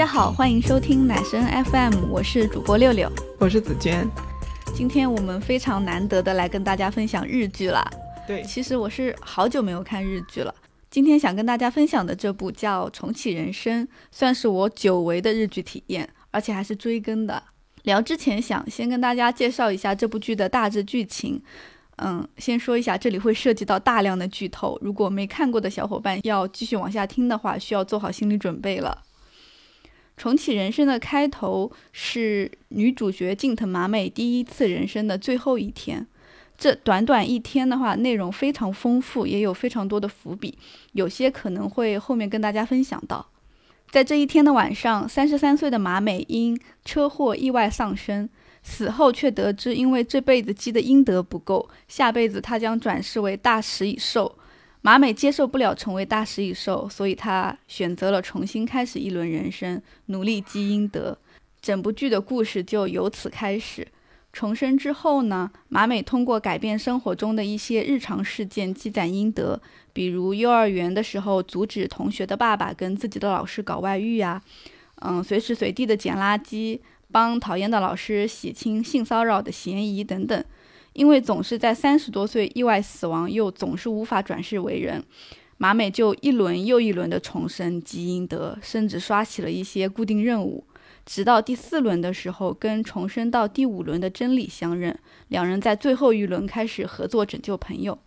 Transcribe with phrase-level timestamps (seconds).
[0.00, 3.06] 大家好，欢迎收听奶声 FM，我是主播六六，
[3.38, 4.08] 我是子娟。
[4.74, 7.86] 今天我们非常难得的来跟大家分享日剧啦。
[8.26, 10.54] 对，其实我是好久没有看日剧了。
[10.90, 17.42] 今天想跟大家分享的这部叫《重启人生》，算是我久违的日剧体验，而且还是追更的。
[17.82, 21.42] 聊之前想先跟大家介绍一下这部剧的大致剧情。
[21.96, 29.02] 嗯，先说一下，这里会涉及到大量的剧透，如果没看过的小伙伴要继续往下听的话，需要做好心理准备了。
[30.20, 36.06] 重启人生的开头是女主角近藤麻美第一次人生的最后一天，
[36.58, 40.58] 这短短一天的话，内容非常丰富，也有非常多的伏笔，
[40.92, 43.30] 有些可能会后面跟大家分享到。
[43.90, 48.28] 在这一天的晚上，三十三岁的麻美因车祸意外丧生。
[48.62, 54.36] 死后却得知，因为这辈子积的阴德不够，下辈子他将转世为大食蚁兽。
[54.82, 61.18] 马美接受不了成为大食蚁兽，所以他选择了重新开始一轮人生，努力积阴德。
[61.60, 63.86] 整部剧的故事就由此开始。
[64.32, 69.60] 重生之后呢，马美通过改变生活中的一些日常事件积攒阴德，
[69.92, 74.40] 比如幼儿园的时候阻止同学的爸爸跟自己的老师搞外遇呀，
[75.02, 76.80] 嗯，随时随地的捡垃圾。
[77.12, 80.44] 帮讨厌的老师洗清性骚扰的嫌疑等等，
[81.00, 85.02] 因为总是在三十多岁意外死亡，又总是无法转世为人，
[85.56, 90.62] 马美就一轮又一轮的重生积阴德，甚至刷起了一些固定任务，
[91.06, 94.94] 直到第四轮的时候，跟重生到第五轮的真理相认，
[95.28, 97.98] 两人在最后一轮开始合作拯救朋友。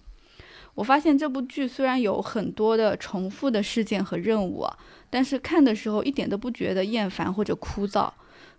[0.76, 4.68] 我发现这部剧虽然有很多的重复的事件和任务，
[5.10, 8.12] 但是看的时候一点都不觉得厌烦或者枯燥。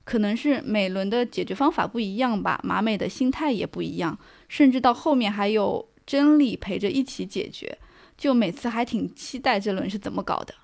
[0.05, 7.79] 可能是每轮的解决方法不一样吧，马美的心态也不一样，甚至到后面还有真理陪着一起解决，
[8.17, 10.55] 就每次还挺期待这轮是怎么搞的。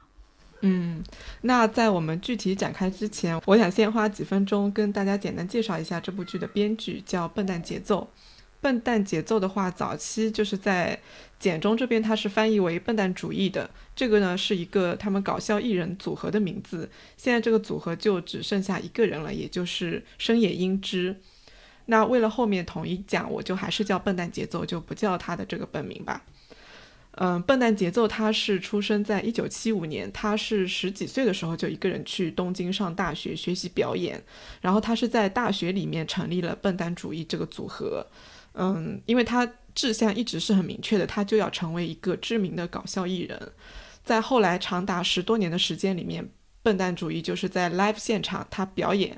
[0.62, 1.02] 嗯，
[1.40, 8.06] 那在我们具体展开之前，我想先花几分钟跟大家简单介绍一下这部剧的编剧，叫笨蛋节奏。
[8.60, 11.00] 笨蛋节奏的话，早期就是在
[11.38, 13.70] 简中这边，它是翻译为笨蛋主义的。
[13.96, 16.90] 这个呢是一个他们搞笑艺人组合的名字。
[17.16, 21.16] 现在这个组合就只剩下一个人了，也就是生野英之。
[21.86, 26.22] 那为了后面统一讲，我就还是叫笨蛋节奏，就不叫他的这个本名吧。
[27.16, 34.22] 嗯，笨蛋节奏他是出生在一九七五年，他是十几岁的时候就一个人去东京上大学学习表演，
[34.60, 38.06] 然后他是在大学里面成立了笨蛋主义这个组合。
[38.54, 43.52] 嗯，因为他志向一直是很明确的，他就要成为一个知名的搞笑艺人。
[44.04, 46.28] 在后来长达十多年的时间里面，
[46.62, 49.16] 笨蛋主义就是在 live 现场他表演，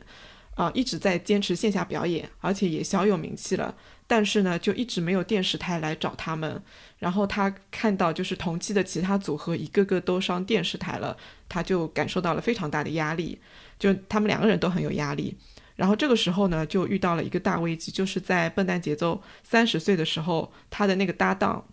[0.54, 3.74] 啊，一直在坚持线下表演，而且也小有名气了。
[4.06, 6.62] 但是呢，就一直没有电视台来找他们。
[6.98, 11.16] 然后他看到就是同期的其他组合一个个都上电视台了，
[11.48, 13.38] 他就感受到了非常大的压力，
[13.78, 15.34] 就他们两个人都很有压力。
[15.82, 21.66] 然后这个时候呢，就遇到了一个大危机，就是在笨蛋节奏三十岁的时候，他的那个搭档，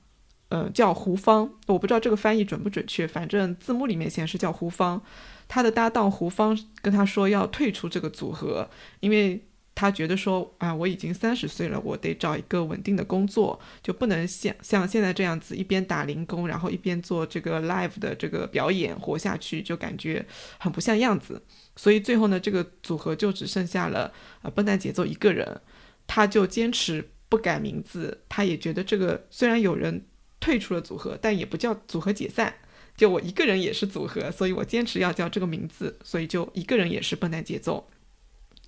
[0.50, 5.00] 呃，叫胡芳，我不知道这个翻译准不准确，反正字幕里面显示叫胡芳。
[5.47, 8.68] 他的搭档胡芳跟他说要退出这个组合，
[9.02, 9.46] 因为。
[9.79, 20.25] 他觉得说啊，我已经三十岁了，我得找一个稳定的工作，就不能像像现在这样子一边打零工，然后一边做这个 live 的这个表演活下去，就感觉
[20.57, 21.41] 很不像样子。
[21.78, 25.62] 所以最后呢，这个组合就只剩下了啊笨蛋节奏一个人，
[26.06, 28.25] 他就坚持不改名字。
[28.28, 30.03] 他也觉得这个虽然有人
[30.41, 32.53] 退出了组合，但也不叫组合解散，
[32.97, 37.90] 就我一个人也是组合，所以我坚持要叫这个名字，所以就一个人也是笨蛋节奏。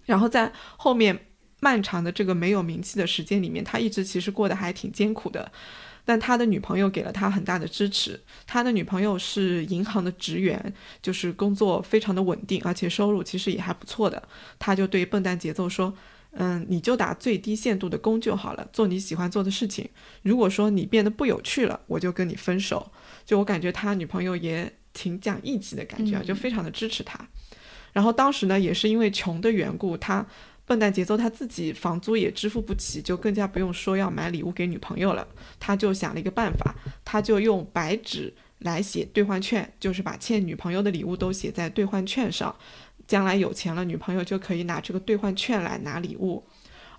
[0.06, 1.28] 然后在后面
[1.60, 5.52] 漫长的这个没有名气的时间里面，他一直其实过得还挺艰苦的。
[6.04, 8.20] 但他的女朋友给了他很大的支持。
[8.48, 14.22] 他的女朋友是银行的职员，就是工作非常的稳定，而且收入其实也还不错的。
[14.58, 15.94] 他就对笨蛋节奏说
[16.34, 19.88] ：“嗯，你就打最低限度的工就好了，做你喜欢做的事情。
[20.24, 22.92] 如果说你变得不有趣了，我就跟你分手。”
[23.24, 27.28] 就我感觉他女朋友也挺讲义气的感觉啊，就非常的支持他。
[27.94, 30.26] 然后当时呢，也是因为穷的缘故，他
[30.66, 35.28] 笨蛋节奏他自己房租也支付不起，就更加不用说要买礼物给女朋友了。
[35.60, 36.74] 他就想了一个办法，
[37.04, 42.56] 他就用白纸来写兑换券，就是把欠女朋友的礼物都写在兑换券上，
[43.06, 46.44] 将来有钱了，女朋友就可以拿这个兑换券来拿礼物。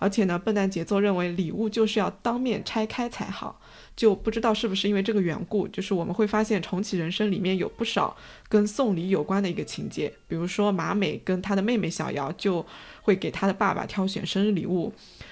[0.02, 3.60] 而且呢，笨蛋节奏认为礼物就是要当面拆开才好。
[3.94, 8.16] 就不知道是不是因为这个缘故，就是我们会发现《重启人生》里面有不少
[8.48, 12.64] 跟送礼有关的一个情节，比如说马美跟她的妹妹小瑶就
[13.02, 14.90] 会给她的爸爸挑选生日礼物，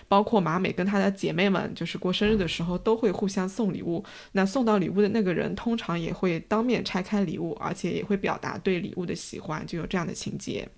[0.09, 4.05] 包括马美跟她的姐妹们就是过生日的时候都会互相送礼物。
[4.33, 10.69] 那送到礼物的那个人通常也会当面拆开礼物，而且也会表达对礼物的喜欢，就有这样的情节。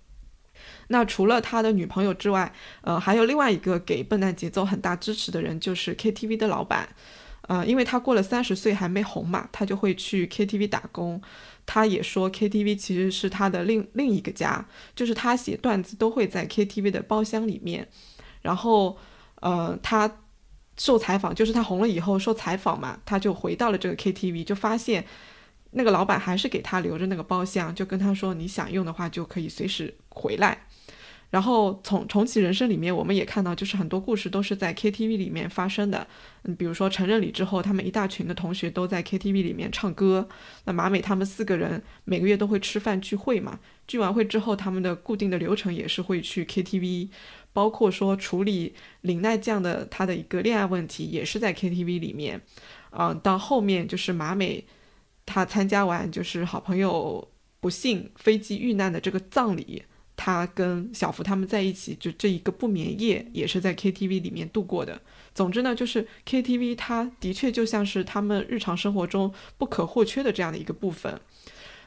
[0.89, 6.89] 那除了他的女朋友之外，呃，还有另外一个给笨蛋节奏很大支持的人，就是 KTV 的老板。
[7.49, 11.21] 呃，因为他过了三十岁还没红嘛，他就会去 KTV 打工。
[11.67, 14.65] 他也说 KTV 其实是他的另另一个家，
[14.95, 17.89] 就是他写段子都会在 KTV 的包厢里面。
[18.43, 18.97] 然后，
[19.41, 20.19] 呃，他
[20.79, 25.05] 受采访，就是他红了以后受采访嘛，他就回到了这个 KTV，就发现
[25.73, 30.67] 那个老板还是给他留着那个包厢，就跟他说你想用的话就可以随时回来。
[31.31, 36.07] 然后从重启人生里面，我们也看到，就是很多故事都是在 KTV 里面发生的。
[36.43, 40.29] 嗯，比如说成人礼之后，他们一大群的同学都在 KTV 里面唱歌。
[40.67, 47.09] 那马美他们四个人每个月都会吃饭聚会嘛，聚完会之后，他们的固定的流程也是会去 KTV，
[47.55, 52.43] 包括说处理林奈酱的他的一个恋爱问题，也是在 KTV 里面。
[52.91, 54.63] 嗯，到后面就是马美，
[55.33, 57.27] 他参加完就是好朋友
[57.59, 59.83] 不幸飞机遇难的这个葬礼。
[60.15, 65.01] 他跟小福他们在一起，就这一个不眠夜也是在 KTV 里面度过的。
[65.35, 71.19] 总之呢，就是 KTV，它的确就像是他们日常生活中不可或缺的这样的一个部分。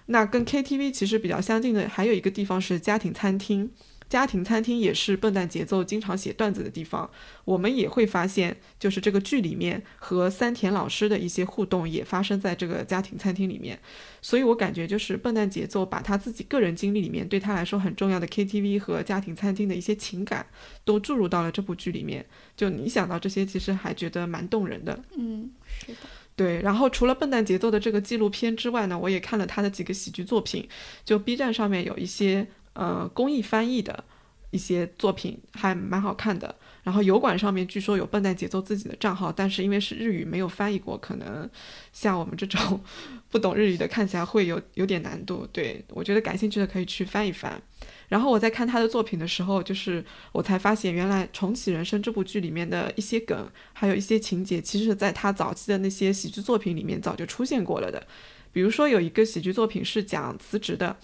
[0.07, 3.71] 那跟 KTV 其实比较相近的还有一个地方是家庭餐厅。
[4.07, 7.09] 家庭餐厅也是笨蛋节奏经常写段子的地方，
[7.43, 13.79] 我们也会发现，就是这个剧里面和三田老师的一些互动也发生在这个家庭餐厅里面，
[14.21, 20.45] 所以我感觉就是笨蛋节奏把他自己个人经历里面对他来说很重要的 KTV 和家庭餐厅的一些情感
[20.83, 22.23] 都注入到了这部剧里面。
[22.55, 25.03] 就你想到这些，其实还觉得蛮动人的。
[25.17, 25.49] 嗯，
[25.85, 25.97] 是的。
[26.35, 30.69] 对，然后除了笨蛋节奏的这个纪录片之外呢，我也看了他的几个喜剧作品，
[31.03, 32.47] 就 B 站上面有一些。
[32.75, 34.03] 呃，公益翻译的
[34.51, 36.55] 一些作品还蛮好看的。
[36.83, 41.49] 然后油管上面据说有笨蛋节奏自己的账号，但是因为是日语没有翻译过，可能
[41.91, 42.79] 像我们这种
[43.31, 45.47] 不懂日语的看起来会有有点难度。
[45.51, 47.59] 对我觉得感兴趣的可以去翻一翻。
[48.07, 58.05] 然后我在看他的作品的时候，就是我才发现原来《重启人生》这部剧里面的一些梗，还有一些情节，其实在他早期的那些喜剧作品里面早就出现过了的。
[58.53, 60.95] 比如说有一个喜剧作品是讲辞职的。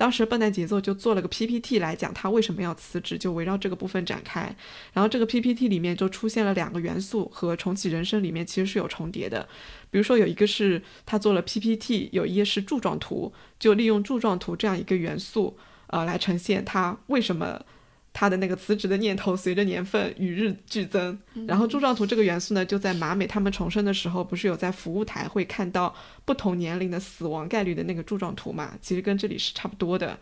[0.00, 4.56] 当时笨蛋节奏就做了个 PPT 来讲他为什么要辞职，就围绕这个部分展开。
[4.94, 9.46] 然后这个 PPT 里面就出现了两个元素，和重启人生里面其实是有重叠的。
[9.90, 15.58] 比如说有一个是他做了 PPT，有一页是柱状图，就利用柱状图这样一个元素，
[15.88, 17.62] 呃，来呈现他为什么。
[18.12, 21.16] 他的那个辞职的念头随着年份与日俱增，
[21.46, 28.76] 然后柱状图这个元素呢，就在马美他们重生的时候，不是有在服务台会看到不同年龄的死亡概率的那个柱状图嘛？
[28.80, 30.18] 其实跟这里是差不多的。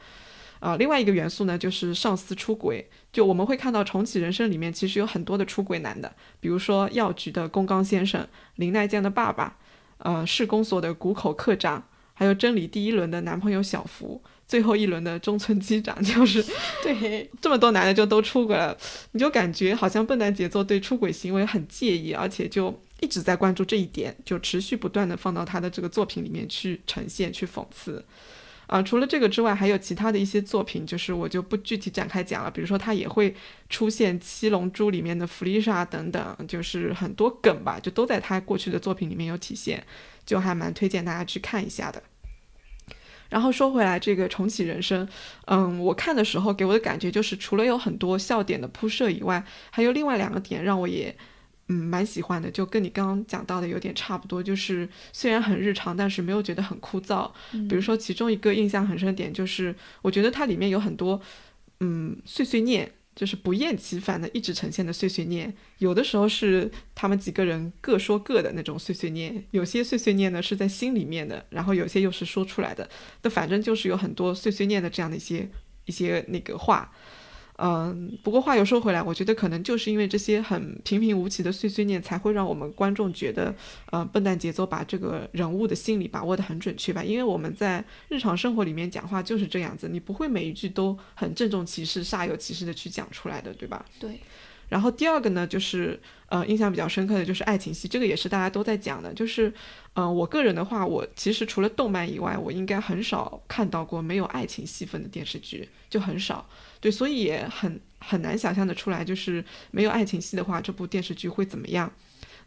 [0.61, 8.27] 啊，另外一个元素呢，就是上司出轨，就我们会看到重启人生里面其实有很多的出轨男的，比如说药局的宫冈先生、
[8.57, 9.57] 林奈江的爸爸，
[9.99, 14.21] 呃，市公所的谷口课长，还有真理第一轮的男朋友小福。
[14.49, 16.43] 最后一轮的中村机长 就是，
[16.83, 18.77] 对这么多男的就都出轨了，
[19.13, 28.03] 你就感觉好像笨蛋杰作对出轨行为很介意，而且就一直在关注这一点，就持续不断的放到他的这个作品里面去呈现、去讽刺。
[28.67, 32.51] 啊，除了这个之外，还有其他的一些作品，就是我就不具体展开讲了。
[32.51, 33.35] 比如说他也会
[33.71, 39.83] 出现《七龙珠》里面的弗利莎等等，就是很多梗吧，就都在他过去的作品里面有体现，
[40.27, 42.03] 就还蛮推荐大家去看一下的。
[43.29, 45.07] 然后说回来，这个重启人生，
[45.47, 51.15] 嗯，我看的时候给我的感觉就是，除了有很多笑点的铺设以外，还有另外两个点让我也，
[51.69, 57.31] 嗯，蛮喜欢的，就跟你刚刚讲到的有点差不多，就是虽然很日常，但是没有觉得很枯燥。
[57.69, 61.21] 比如说其中一个印象很深的点就是，我觉得它里面有很多，
[61.81, 62.91] 嗯，碎碎念。
[63.19, 72.89] 就是不厌其烦的一直呈现的碎碎念，有的时候是他们几个人各说各的那种碎碎念，有些碎碎念呢是在心里面的，然后有些又是说出来的，
[73.25, 75.51] 那反正就是有很多碎碎念的这样的一些
[75.87, 76.93] 一些那个话。
[77.61, 83.53] 嗯，不过话又说回来，我觉得可能就是因为这些很平平无奇的碎碎念，才会让我们观众觉得，
[83.91, 87.03] 呃，笨蛋节奏把这个人物的心理把握得很准确吧。
[87.03, 93.85] 因为我们在日常生活里面讲话就是这样子，你不会每一句都很郑重其事、煞有其事的去讲出来的，对吧？
[93.99, 94.21] 对。
[94.69, 99.13] 然后第二个呢，就是呃，印象比较深刻的就是爱情戏，这个也是大家都在讲的。
[99.15, 99.51] 就是，
[99.95, 106.47] 嗯，我个人的话，我其实除了动漫以外，我应该很少看到过没有爱情戏份的电视剧，就很少。
[106.81, 111.93] 对，所以也很很难想象的出来，就是没有爱情戏的话，这部电视剧会怎么样。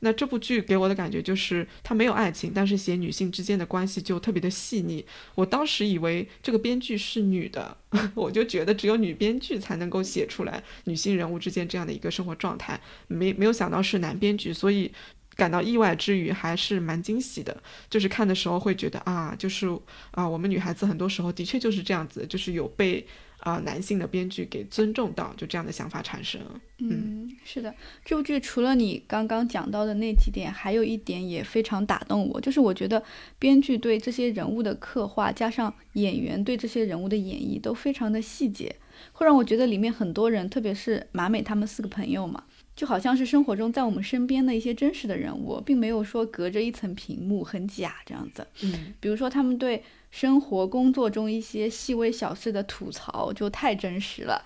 [0.03, 5.05] 那这部剧给我的感觉就是，它没有爱情，但是写女性之间的关系就特别的细腻。
[5.35, 7.77] 我当时以为这个编剧是女的，
[8.15, 14.91] 我就觉得只有女编剧才能够写出来女性人物之间这样的一个生活状态，没没有想到是男编剧，所以
[15.35, 17.55] 感到意外之余还是蛮惊喜的。
[17.87, 19.67] 就是看的时候会觉得啊，就是
[20.09, 23.05] 啊，我们女孩子很多时候的确就是这样子，就是有被。
[23.41, 26.39] 啊，男性的编剧给尊重到，就这样的想法产生。
[26.77, 27.73] 嗯，是的，
[28.05, 33.03] 这部剧除了你刚刚讲到的那几点，还有一点也非常打动我，就是我觉得
[33.39, 38.75] 编剧对这些人物的刻画，加上演员对这些人物的演绎都非常的细节，
[39.11, 42.43] 会让我觉得里面很多人，特别是马美他们四个朋友嘛，
[42.75, 48.45] 就好像是生活中在我们身边的一些真实的人物，并没有说隔着一层屏幕很假这样子。
[48.61, 49.83] 嗯，比如说他们对。
[50.11, 54.43] 生活工作中一些细微小事的吐槽就太真实了，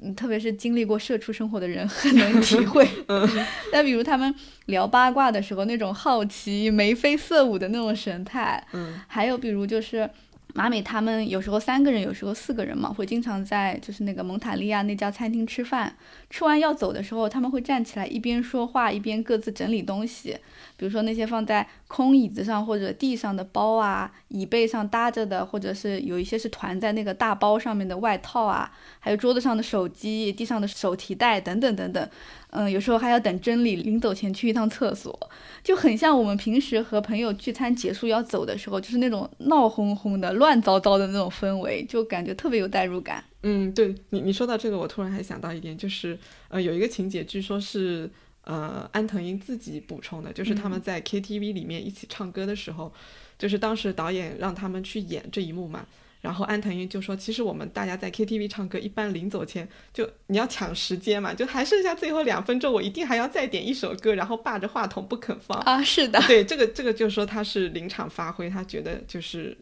[0.00, 2.88] 嗯，特别是经历过社畜生活的人 很能体会。
[3.72, 4.32] 那比如他们
[4.66, 10.08] 聊八卦的时候那种好奇、眉飞色舞的那种神态，嗯，还有比如就是
[10.54, 15.94] 马美他们有时候三个人，有时候四个人嘛，会经常在就是那个蒙塔利亚那家餐厅吃饭，
[16.30, 20.36] 吃完要走的时候，他们会站起来一边说话一边各自整理东西。
[20.76, 28.70] 比如说那些放在空椅子上或者地上的包啊，椅背上搭着的，或者是有一些是团在那个大包上面的外套啊，
[29.00, 32.08] 还有桌子上的手机、地上的手提袋等等等等。
[32.50, 35.30] 嗯，有时候还要等真理临走前去一趟厕所，
[35.62, 43.24] 就很像我们平时和朋友聚餐结束要走的时候，就是那种闹哄哄的、乱糟糟的那种氛围，就感觉特别有代入感。
[43.42, 46.18] 嗯，对你你说到这个，我突然还想到一点，就是
[46.48, 48.10] 呃有一个情节，据说是。
[48.42, 52.90] 呃，安藤英自己补充的，就是他们在 KTV 里面一起唱歌的时候，
[53.38, 55.84] 就是当时导演让他们去演这一幕嘛，
[56.22, 69.54] 然后安藤英就说，其实我们大家在 KTV 唱歌，一般临走前就你要抢时间嘛，就还剩下最后两分钟，我一定还要再点一首歌，然后霸着话筒不肯放啊，是的，对，这个这个就是说他是临场发挥，他觉得就是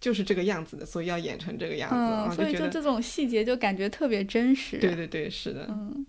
[0.00, 6.06] 就是这个样子的，所以要演成这个样子，嗯，所以就这种细节就感觉特别真实，对对对，是的，嗯。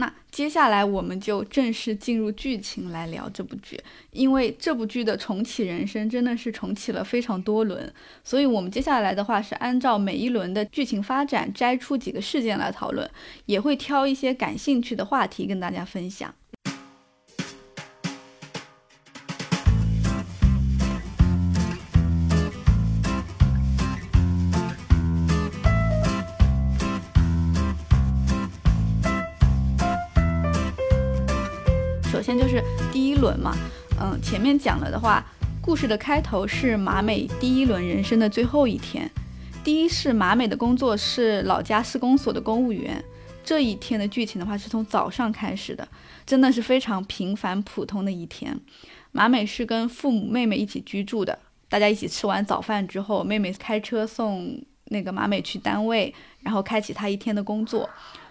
[0.00, 3.76] 那接下来我们就正式进入剧情来聊这部剧，
[4.12, 13.10] 因为这部剧的重启人生真的是重启了非常多轮，所以我们接下来的话是按照每一轮的剧情发展摘出几个事件来讨论，
[13.46, 16.32] 也会挑一些感兴趣的话题跟大家分享。
[32.28, 33.56] 先就是第一轮嘛，
[33.98, 35.24] 嗯，前面讲了的话，
[35.62, 39.10] 故事的开头是马美第一轮人生的最后一天。
[39.64, 43.02] 第一是马美的工作是老家施工所的公务员，
[43.42, 45.88] 这一天的剧情的话是从早上开始的，
[46.26, 48.60] 真的是非常平凡普通的一天。
[49.10, 51.38] 马美是跟父母、妹妹一起居住的，
[51.70, 57.88] 大家一起吃完早饭之后，妹妹开车送那个马美去单位，然后开启她一天的工作。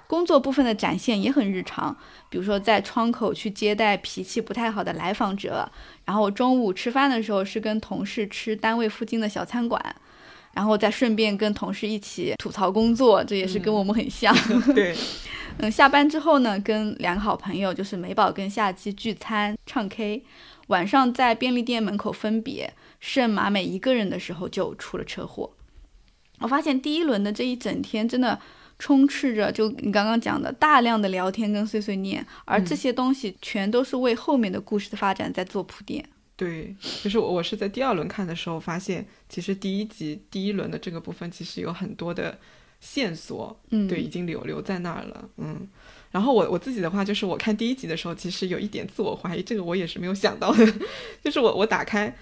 [0.07, 1.95] 工作部分的展现也很日常，
[2.29, 5.69] 比如说在窗口去接待脾气不太好的来访者，
[6.05, 9.83] 然后中午吃饭的时候是跟同事吃单位附近的小餐馆，
[10.53, 14.33] 然后再顺便跟同事一起吐槽工作，这也是跟我们很像。
[14.73, 14.95] 对，
[15.57, 20.23] 嗯，下班之后呢，跟两个好朋友就是美宝跟夏姬聚餐唱 K，
[20.67, 25.51] 晚上在便利店门口分别，剩马美一个人的时候就出了车祸。
[26.39, 28.39] 我发现第一轮的这一整天真的。
[28.79, 36.07] 充斥着就你刚刚讲的大量的聊天跟碎碎念，而这些东西全都是为后面的故事的发展在做铺垫。
[36.36, 42.38] 对，就是我我是在第二轮看的时候发现，其实第一集第一轮的这个部分其实有很多的
[42.79, 45.67] 线索，嗯，对，已经留留在那儿了，嗯。
[46.12, 50.74] 然后我我自己的话，就是我看第一集的时候，其实有一点自我怀疑，这个我也是没有想到的，
[51.24, 52.15] 就是我我打开。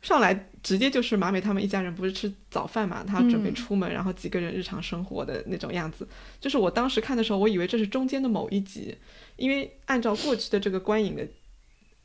[0.00, 6.06] 上来直接就是马美他们一家人不是吃早饭嘛，他准备出门，然后几个人日常生活的那种样子。
[6.40, 8.96] 就是我当时看的时候，我以为这是中间的某一集，
[9.36, 11.26] 因为按照过去的这个观影的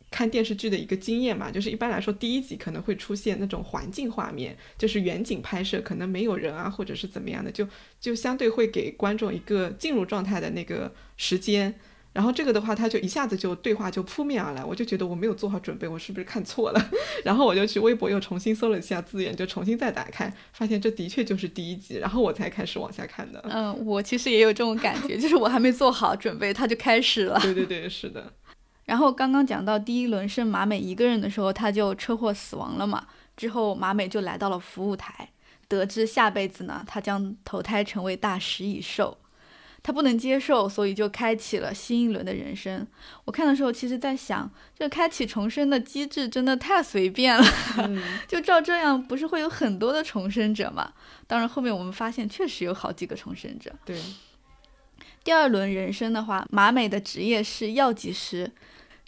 [0.09, 7.67] 看电视剧的一个经验嘛，就是一般来说第一集可能会出现那种环境画面，就是远景拍摄，可能没有人啊，或者是怎么样的，就
[7.99, 11.75] 就相对会给观众一个进入状态的那个时间。
[12.13, 16.89] 然后这个的话，他就一下子就对话就扑面而来，我就觉得我没有做好准备，我是不是看错了？
[17.25, 23.43] 然后我就去微博又重新搜了一下资源，就重新再打开，发现这的确就是第一集，然后我才开始往下看的。
[23.49, 27.39] 嗯，我其实也有这种感觉，就是我还没做好准备，他就开始了。
[27.41, 28.31] 对对对，是的。
[28.85, 33.07] 然后刚刚讲到第一轮是马美一个人的时候，他就车祸死亡了嘛。
[33.35, 35.29] 之后马美就来到了服务台，
[35.67, 39.17] 得知下辈子呢，他将投胎成为大食蚁兽。
[39.83, 42.87] 他不能接受，所以就开启了新一轮的人生。
[43.25, 44.49] 我看的时候，其实在想，
[44.79, 47.45] 这开启重生的机制真的太随便了。
[48.25, 50.93] 就照这样，不是会有很多的重生者吗？
[51.27, 53.71] 当然，后面我们发现确实有好几个重生者。
[53.83, 54.01] 对。
[55.23, 58.51] 第二轮人生的话，马美的职业是药剂师，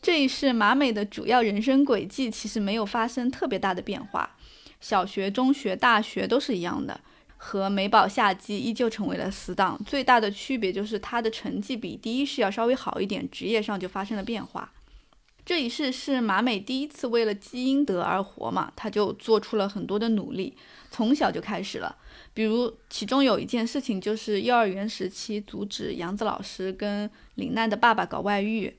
[0.01, 4.36] 这一世马美的主要人生轨迹其实没有发生特别大的变化，
[4.79, 7.00] 小学、中学、大学都是一样的。
[7.46, 14.74] 和美宝夏姬依旧成为了死党，最大的区别就是他的成绩比第一世要稍微好一点，职业上就发生了变化。
[15.46, 20.58] 这一世是马美第一次为了基因德而活嘛，他就做出了很多的努力，
[20.90, 21.96] 从小就开始了。
[22.34, 28.75] 比如其中有一件事情就是幼儿园时期阻止杨子老师跟林奈的爸爸搞外遇，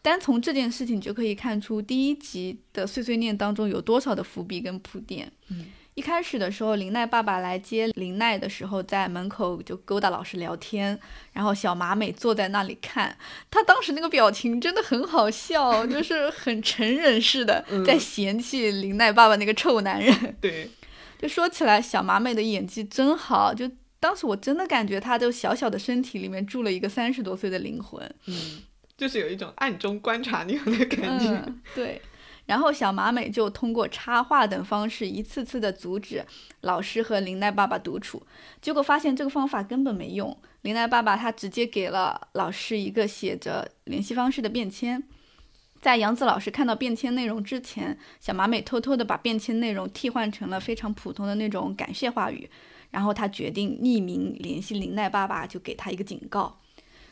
[0.00, 5.30] 单从这件事情就可以看出第一集的碎碎念当中有多少的伏笔跟铺垫。
[5.48, 5.66] 嗯。
[5.96, 10.98] 一开始的时候，林奈爸爸来接林奈的时候，在门口就勾搭老师聊天，
[11.32, 13.16] 然后小马美坐在那里看，
[13.50, 20.36] 他当时那个表情真的很好笑， 就是很成人似的在嫌弃林奈爸爸那个臭男人。
[20.38, 20.70] 对，
[21.18, 23.66] 就说起来，小马美的演技真好，就
[23.98, 28.62] 当时我真的感觉她就小小的身体里面住了一个三十多岁的灵魂，嗯，
[28.98, 31.42] 就是有一种暗中观察你的感觉。
[31.74, 32.02] 对。
[32.46, 36.24] 然后小马美就通过插画等方式一次次的阻止
[36.60, 38.22] 老师和林奈爸爸独处，
[38.62, 40.36] 结果发现这个方法根本没用。
[40.62, 45.02] 林奈爸爸他直接给了老师一个写着联系方式的便签，
[45.80, 52.48] 在杨子老师看到便签内容之前，小马美偷偷的把便签内容替换成了非常普通的那种感谢话语，
[52.90, 56.58] 然后他决定匿名联系林奈爸爸，就给他一个警告。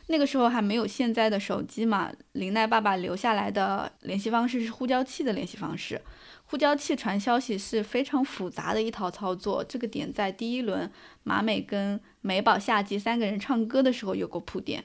[0.07, 5.99] 那个时候还没有现在的手机嘛，林奈爸爸留下来的联系方式是呼叫器的联系方式，
[6.45, 9.63] 呼叫器传消息是非常复杂的一套操作。
[9.63, 10.91] 这个点在第一轮
[11.23, 14.83] 马美跟美宝、夏季三个人唱歌的时候有过铺垫。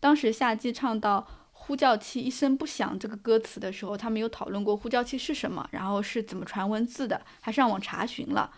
[0.00, 8.50] 当时夏季唱到“呼叫器一声不响”这个歌词的时候，他们有讨论过呼叫器是什么，然后是怎么传文字的，还上网查询了。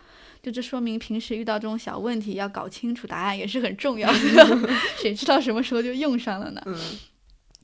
[0.46, 6.62] 就这说明平时遇到这种小问题要搞清楚答案也是很重要的， 谁知道什么时候就用上了呢？
[6.66, 6.78] 嗯。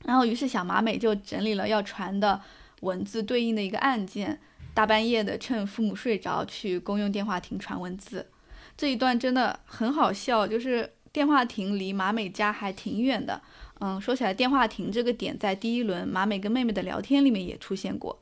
[0.03, 2.41] 然后于是小马美就整理了要传的
[2.81, 4.37] 文字对应的一个案件，
[4.73, 8.27] 大半夜的趁父母睡着去公用电话亭传文字。
[8.75, 13.41] 这一段真的很好笑，就是电话亭离马美家还挺远的。
[13.79, 18.19] 嗯，说起来电话亭这个点在第一轮马美跟妹妹的聊天里面也出现过。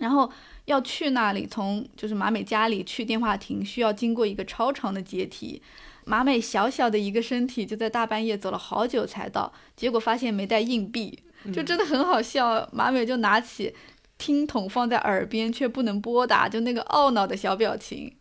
[0.00, 0.30] 然后
[0.66, 5.62] 要去那里，从就是马美家里去电话亭，需要经过一个超长的阶梯。
[6.06, 11.18] 马美小小的一个身体，就在大半夜走了好久才到，结果发现没带硬币，
[11.52, 12.68] 就真的很好笑。
[12.72, 13.74] 马美就拿起
[14.18, 18.14] 听筒放在耳边，却不能拨打，就那个懊恼的小表情。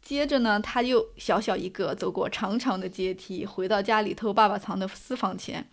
[0.00, 5.68] 接着呢，他又小小一个走过长长的阶梯，回到家里偷爸爸藏的私房钱。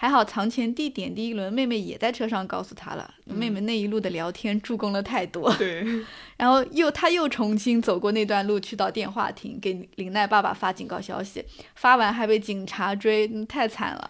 [0.00, 5.52] 还好藏钱地点第一轮妹妹也在车上告诉他了，妹妹那一路的聊天助攻了太多。
[5.56, 5.84] 对，
[6.38, 14.08] 然后又他又重新走过那段路去到电话亭给林奈爸爸发警告消息，发完还被警察追，太惨了。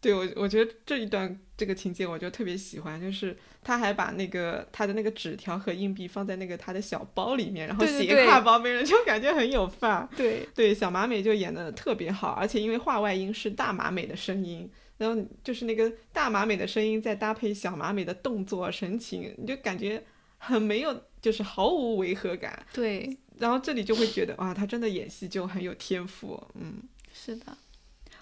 [0.00, 10.08] 对我我觉得这一段这个情节我就特别喜欢，就是他还把那个他的那个纸条和硬币放在那个他的小包里面，然后斜挎包背着， 就感觉很有范儿。
[10.16, 14.68] 对对，小马美就演的特别好，而且因为话外音是大马美的声音。
[15.00, 20.04] 然后就是那个大马美的声音，再搭配小马美的动作神情，你就感觉
[20.36, 22.66] 很没有，就是毫无违和感。
[22.70, 26.38] 对，然后这里就会觉得哇，他真的演戏就很有天赋。
[26.54, 27.56] 嗯，是的。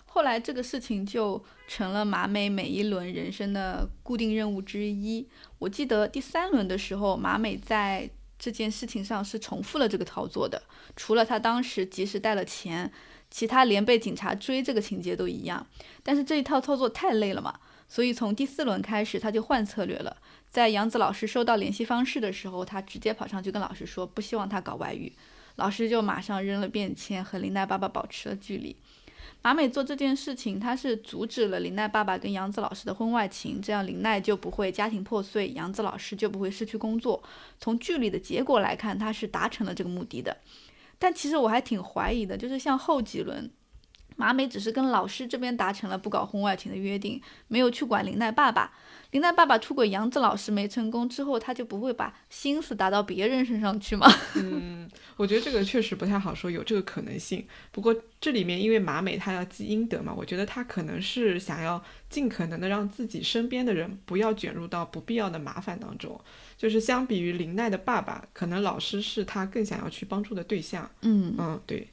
[0.06, 5.28] 后来这个事情就成了马美每一轮人生的固定任务之一。
[5.58, 10.62] 我记得第三轮的时候，马美在这件事情上是重复了这个操作的，
[10.94, 12.92] 除了他当时及时带了钱。
[13.30, 15.66] 其他连被警察追这个情节都一样，
[16.02, 20.16] 但是这一套操作太累了嘛，所以从第四轮开始他就换策略了。
[20.50, 25.12] 在杨子老师收到联系方式的时候，他直接跑上去跟老师说不希望他搞外遇，
[25.56, 28.74] 老师就马上扔了便签和林奈爸爸保持了距离。
[29.40, 37.22] 马美做这件事情，他是阻止了林奈爸爸跟杨子老师的婚外情，这样林奈就不会家庭破碎，杨子老师就不会失去工作。
[37.60, 40.38] 从剧里的结果来看，他是达成了这个目的的。
[40.98, 43.50] 但其实我还挺怀疑的，就是像后几轮，
[44.16, 48.72] 马美只是跟老师这边达成了不搞婚外情的约定，没有去管林奈爸爸。
[49.12, 54.06] 林奈爸爸出轨杨子老师没成功之后，他就不会把心思打到别人身上去吗？
[54.36, 57.46] 嗯，我觉得这个确实不太好说，有这个可能性。
[57.72, 66.20] 不过这里面因为马美她要积阴德嘛，我觉得她可能是想要尽可能的让自己身边的人不要卷入到不必要的麻烦当中。
[66.58, 70.90] 就是相比于林奈的爸爸，可能老师是他更想要去帮助的对象。
[71.00, 71.88] 嗯嗯，对。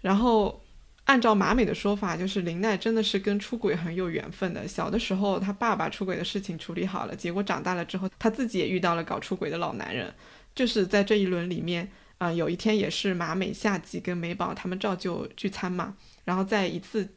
[0.00, 0.60] 然后。
[1.06, 4.68] 按照马美的说法，就是林奈真的是跟出轨很有缘分的。
[4.68, 10.12] 小的时候，他爸爸出轨的事情处理好了，结果长大了之后，他自己也遇到了搞出轨的老男人。
[10.54, 11.88] 就是在这一轮里面，
[12.18, 15.96] 啊，有一天也是马美、夏季跟美宝他们照旧聚餐嘛。
[16.24, 17.08] 然后在一次，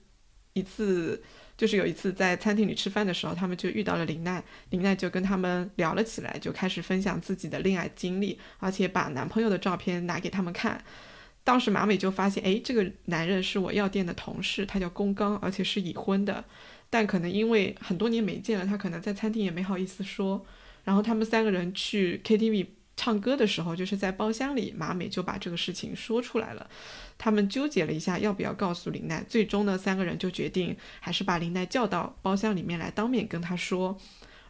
[0.53, 1.23] 一次
[1.57, 4.43] 就是有一次在餐厅里吃饭的时候，他们就遇到了林奈。
[4.69, 10.83] 林奈就跟他们聊了起来，就开始分享自己的恋爱经历，而且把男朋友的照片拿给他们看。
[11.49, 16.45] 当时马美就发现，哎，这个男人是我药店的同事，他叫宫刚，而且是已婚的。
[16.91, 20.45] 但可能因为很多年没见了，他可能在餐厅也没好意思说。
[20.83, 26.69] 然后他们三个人去 KTV 唱歌的时候，就是在包厢里，马美就把这个事情说出来了。
[27.17, 29.25] 他们纠结了一下，要不要告诉林奈。
[29.27, 33.97] 最终呢，三个人就决定还是把林奈叫到包厢里面来，当面跟他说。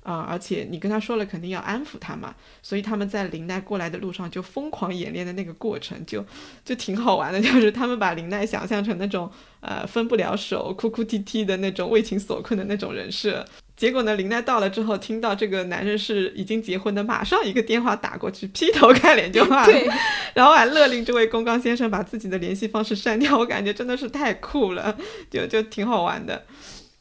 [0.03, 6.25] 啊，而且你跟他说了，肯定要安抚他嘛，所以他们在林奈过来的路上就疯狂演练的那个过程，就
[6.63, 13.45] 就挺好玩的， 就是他们把林奈想象成那种呃分不了手、哭哭啼啼的那种为情所困的那种人设。
[13.75, 19.88] 结果呢，林奈到了之后，听到这个男人是已经结婚的，马上一个电话打过去，劈头盖脸就骂，对，
[20.35, 23.38] 然后还勒令这位公刚先生把自己的联系方式删掉。
[23.38, 24.97] 我感觉真的是太酷了，
[25.31, 26.43] 就就挺好玩的。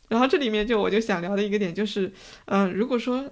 [0.08, 2.12] 然后这里面就我就想聊的一个点就是，
[2.46, 3.30] 嗯，如果说，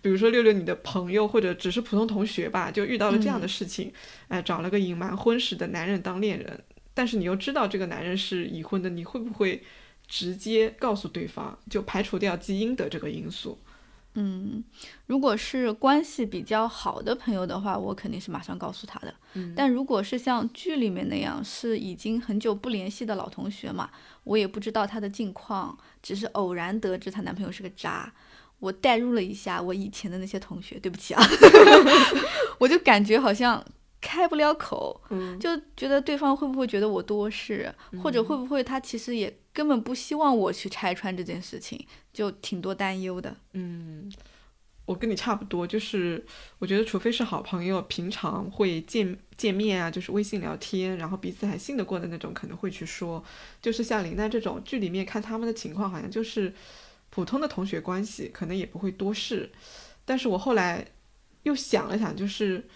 [0.00, 3.92] 比如说六六你的朋友或者只是普通同学吧，就遇到了这样的事情，
[4.28, 9.62] 哎，找了个隐瞒婚史的男人当恋人，但是你又知道这个男人是已婚的，你会不会
[10.06, 13.58] 直接告诉对方，就排除掉基因的这个因素？
[14.14, 14.64] 嗯，
[15.06, 19.14] 如果是关系比较好的朋友的话，我肯定是马上告诉他的。
[19.34, 23.90] 嗯，但如果是像剧里面那样，是已经很久不联系的老同学嘛，
[24.28, 28.12] 我也不知道她的近况，只是偶然得知她男朋友是个渣。
[28.60, 31.22] 我代入了一下我以前的那些同学，对不起啊，
[32.58, 33.64] 我就感觉好像。
[34.00, 35.00] 开不了口，
[35.40, 43.36] 就觉得对方会不会觉得我多事，或者会不会他其实也根本不希望我去拆穿这件事情，就挺多担忧的。
[43.54, 44.08] 嗯，
[44.88, 46.24] 我跟你差不多，就是
[46.58, 53.22] 我觉得除非是好朋友，平常会见见面啊，就是微信聊天，然后彼此还信得过的那种，可能会去说。
[53.60, 56.54] 就是像林丹这种剧里面看他们的情况，好像就是
[57.10, 59.50] 普通的同学关系，可能也不会多事。
[60.06, 60.86] 但是我后来
[61.42, 62.66] 又想了想，就是。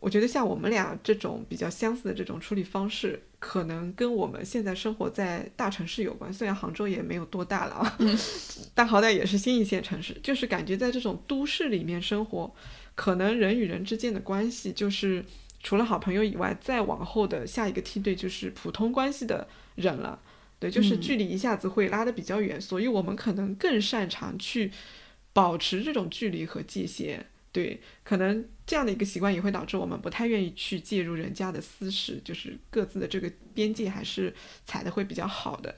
[0.00, 6.32] 我觉得像我们俩这种比较相似的这种处理方式，可能跟我们现在生活在大城市有关。
[6.32, 7.98] 虽然杭州也没有多大了啊，
[8.74, 10.14] 但好歹也是新一线城市。
[10.22, 12.54] 就是感觉在这种都市里面生活，
[12.94, 15.24] 可能人与人之间的关系，就是
[15.64, 20.20] 除了好朋友以外，再往后的下一个梯队就是普通关系的人了。
[20.60, 24.70] 对，就是距离一下子会拉得比较远，所以我们可能更擅长去
[25.32, 27.26] 保持这种距离和界限。
[27.58, 34.32] 对，可能这样的一个习惯也会导致我们不太愿意去介入人家的私事，就是各自的这个边界还是
[34.64, 35.74] 踩的会比较好的。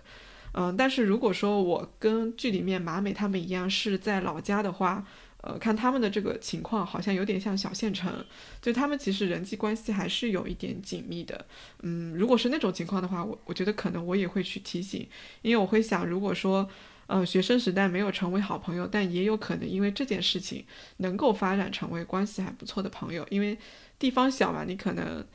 [0.52, 5.06] 嗯，但是如果说我跟剧里面马美他们一样是在老家的话，
[5.40, 8.12] 呃，看他们的这个情况好像有点像小县城，
[8.60, 11.46] 就他们其实人际关系还是有一点紧密的。
[11.80, 15.08] 嗯，如果是那种情况的话，我我觉得可能我也会去提醒，
[15.40, 16.68] 因为我会想，如果说。
[17.10, 20.64] 呃，学生时代没有成为好朋友，但也有可能因为这件事情
[20.98, 23.26] 能够发展成为关系还不错的朋友。
[23.30, 23.58] 因为
[23.98, 25.26] 地方小嘛，你可能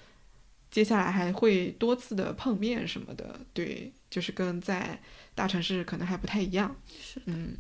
[0.72, 3.42] 接下来还会多次的碰面什么的。
[3.52, 5.02] 对，就是跟在
[5.36, 6.74] 大城市可能还不太一样。
[6.98, 7.58] 是，嗯，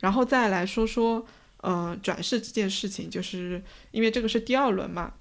[0.00, 1.26] 然后再来说说，
[1.58, 5.12] 呃，转世这件事情，就是因为这个是第二轮嘛，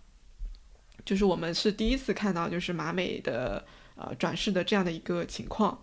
[1.03, 5.81] 就是我们是第一次看到就是马美的呃转世的这样的一个情况，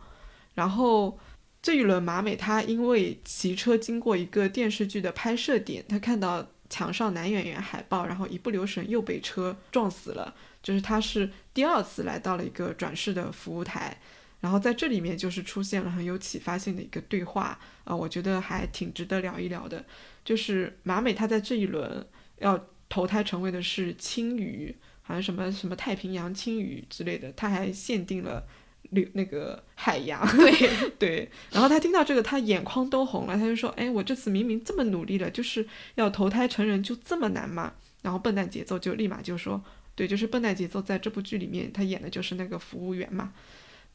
[0.55, 1.19] 然后。
[1.67, 10.33] 这一轮马美，她因为骑车经过一个电视剧的拍摄点，她看到墙上男演员海报，然后一不留神又被车撞死了。
[10.63, 14.01] 就是她是第二次来到了一个转世的服务台，
[14.39, 19.85] 然后在这里面就是出现了很有启发性的一个对话啊，我觉得还挺值得聊一聊的。
[20.25, 22.07] 就是马美她在这一轮
[22.39, 28.47] 要投胎成为的是青鱼，好像什么什么太平洋青鱼之类的，她还限定了。
[28.91, 37.73] 那那个海洋，对 对，然后他听到这个，他眼眶都红了，他就说：“哎，我这次明明这么努力了，就是要投胎成人，就这么难吗？”
[38.03, 39.63] 然后笨蛋节奏就立马就说
[39.95, 43.33] ：“对，就是笨蛋节奏，在这部剧里面，他演的就是那个服务员嘛。”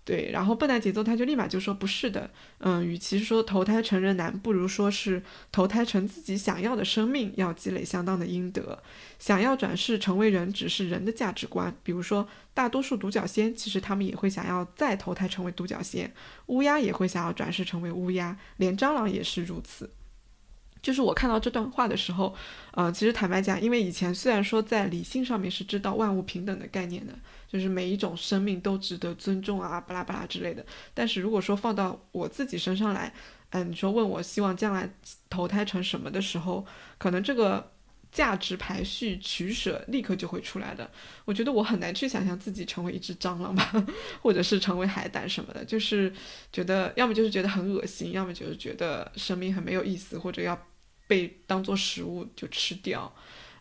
[0.04, 8.82] 对，然后笨蛋节奏他就立马就说不是的，嗯，与其说投胎成人难，不如说是投胎成自己想要的生命，要积累相当的阴德。
[9.20, 11.74] 想要转世成为人，只是人的价值观。
[11.84, 16.12] 比如说，大多数独角仙其实他们也会想要再投胎成为独角仙，
[16.48, 19.92] 乌鸦也会想要转世成为乌鸦，连蟑螂也是如此。
[20.82, 22.34] 就是我看到这段话的时候，
[22.72, 27.14] 呃，其实坦白讲，因为以前虽然说在理性上面是知道万物平等的概念的，
[27.52, 30.66] 就是每一种生命都值得尊重啊，巴拉巴拉之类的。
[30.94, 33.12] 但是如果说放到我自己身上来，
[33.50, 34.90] 嗯，你说问我希望将来
[35.30, 36.66] 投胎成什么的时候，
[36.98, 37.72] 可能这个
[38.12, 40.90] 价值排序取舍立刻就会出来的。
[41.26, 43.86] 我觉得我很难去想象自己成为一只蟑螂吧，
[44.22, 46.14] 或者是成为海胆什么的，就是
[46.54, 50.58] 觉得要么就是觉得很恶心，要么就是觉得生命很没有意思，或者要。
[51.08, 53.14] 被当做食物就吃掉，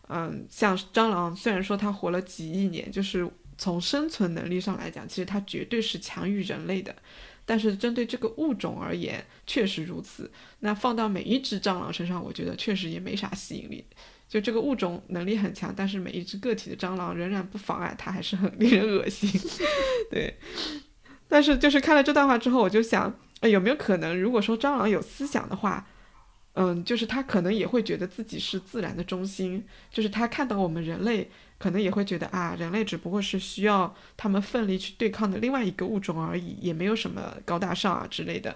[0.07, 3.29] 嗯，像蟑螂，虽然说它活了几亿年，就是
[3.61, 6.95] 从生存能力上来讲，其实它绝对是强于人类的，
[7.45, 10.31] 但是针对这个物种而言，确实如此。
[10.61, 13.85] 那放到每一只蟑螂身上，我觉得确实也没啥吸引力。
[14.27, 19.29] 就这个物种能力很强，但是每一只个体的蟑螂仍然不妨碍它还是很 令人恶心。
[20.09, 20.35] 对，
[21.27, 25.87] 但是就是看了这段话之后，我就想，有没有可能，如果说蟑螂有思想的话？
[26.53, 31.29] 嗯，就是它可能也会觉得自己是自然的中心，就是它看到我们人类，
[31.61, 38.55] 可能也会觉得啊，人类只不过是需要他们奋力去对抗的另外一个物种而已，也没有什么高大上啊之类的。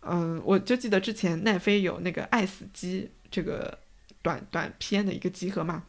[0.00, 3.78] 嗯，我就记得之前奈飞有那个《爱死机》这个
[4.22, 5.82] 短短片的一个集合嘛。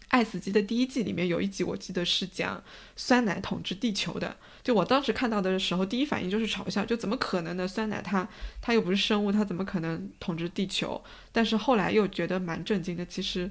[0.10, 2.62] 《爱死机》的第一季里面有一集，我记得是讲
[2.96, 4.36] 酸奶统治地球的。
[4.62, 7.66] 就我当时看到的时候，第一反应就是嘲笑，就怎么可能呢？
[7.66, 8.26] 酸奶它
[8.60, 11.02] 它又不是生物，它怎么可能统治地球？
[11.32, 13.04] 但是后来又觉得蛮震惊的。
[13.04, 13.50] 其实，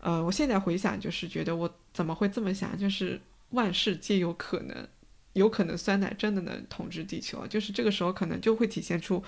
[0.00, 2.76] 呃，我现在回想，就是觉得我怎么会这么想？
[2.78, 4.88] 就是万事皆有可能，
[5.34, 7.46] 有可能酸奶真的能统治地球。
[7.46, 9.22] 就是这个时候可能就会体现出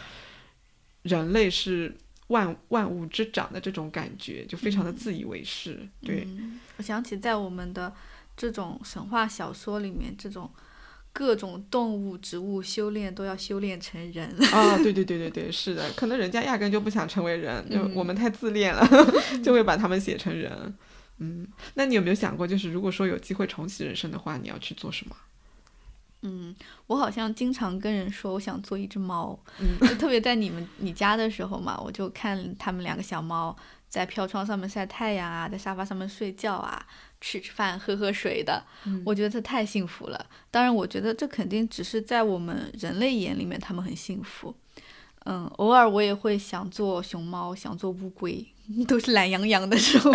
[1.03, 1.97] 人类是。
[2.29, 5.87] 万万物之长的这种感觉，就非常的自以为是。
[6.01, 6.27] 对
[6.79, 7.93] 我想起在我们的
[8.35, 10.51] 这种神话小说里面，这种
[11.13, 14.77] 各种动物、植物修炼都要修炼成人 啊！
[14.79, 18.87] 对对对对对，是的，可能人家压根就不想成为人，就我们太自恋了，
[19.45, 20.75] 就会把他们写成人。
[21.19, 25.15] 嗯，那你有没有想过，就是如果说有机会重启人生的话，你要去做什么？
[26.23, 26.55] 嗯，
[26.87, 29.39] 我好像经常跟人说我想做一只猫，
[29.81, 33.55] 就特别在你们你家的时候嘛，我就看他们两个小猫
[33.89, 36.87] 在飘窗上面晒太阳啊，在沙发上面睡觉啊，
[37.23, 38.63] 吃吃饭喝喝水的，
[39.07, 40.27] 我觉得这太幸福了。
[40.51, 44.53] 当然，我觉得这肯定只是在我们人类眼里面他们很幸福。
[45.25, 48.45] 嗯，偶尔我也会想做熊猫，想做乌龟，
[48.89, 50.11] 都是懒洋洋的时候。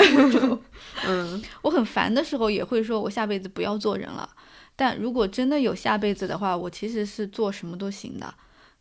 [1.08, 4.30] 嗯，我很烦的时候也会说，我下辈子不要做人了。
[4.76, 8.34] 但如果真的有下辈子的话，我其实是做什么都行的，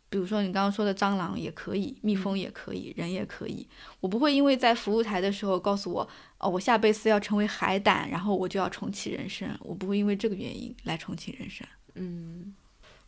[0.09, 3.67] 比如说你刚刚说的蟑螂也可以，蜜蜂也可以，人也可以。
[3.99, 9.49] 我不会因为在服务台的时候告诉我，哦，我下辈子要成为海胆，然后我就要重启人生。
[9.61, 11.67] 我不会因为这个原因来重启人生。
[11.95, 12.53] 嗯，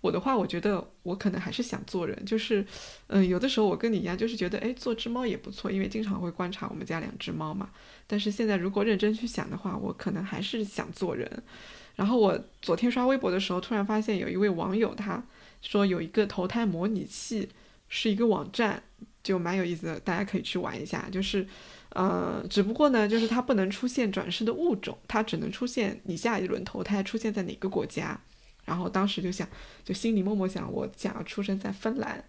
[0.01, 2.65] 我的话，我觉得我可能还是想做人，就是，
[3.07, 7.69] 嗯，有的时候我跟你一样，就是觉得，哎，做只猫也不错，因为经常会观察我们家两只猫嘛。
[8.07, 11.43] 但是现在如果认真去想的话，我可能还是想做人。
[11.95, 15.21] 然后我昨天刷微博的时候，突然发现有一位网友他
[15.61, 17.49] 说有一个投胎模拟器，
[17.87, 18.81] 是一个网站，
[19.23, 21.07] 就蛮有意思的，大家可以去玩一下。
[21.11, 21.47] 就是，
[21.89, 28.19] 呃，只不过呢，就是它不能出现转世的物种，它只能出现你下一轮投胎出现在哪个国家。
[28.65, 29.47] 然后当时就想，
[29.83, 32.23] 就心里默默想，我想要出生在芬兰，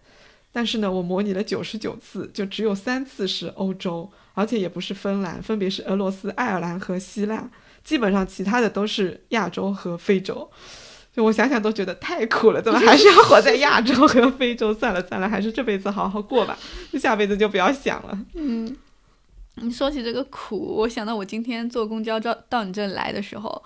[0.51, 7.49] 但是呢，我模拟了九十九次，就只有三次是欧洲，而且也不是芬兰，分别是俄罗斯、爱尔兰和希腊。
[7.83, 10.49] 基本上其他的都是亚洲和非洲，
[11.13, 14.73] 就我想想都觉得太苦了，怎么还是要活在亚洲和非洲？
[14.75, 16.57] 算了算了，还是这辈子好好过吧，
[16.99, 18.17] 下辈子就不要想了。
[18.33, 18.75] 嗯，
[19.55, 23.61] 你说起这个苦，我想到我今天坐公交到到你这里来的时候，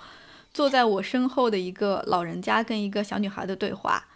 [0.54, 4.08] 坐在我身后的一个老人家跟一个小女孩的对话。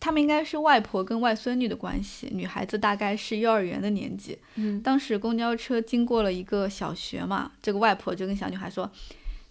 [0.00, 4.38] 他们应该是外婆跟外孙女的关系，女孩子大概是幼儿园的年纪。
[4.54, 8.88] 嗯，当时公交车经过了一个小学嘛，这个外婆就跟小女孩说。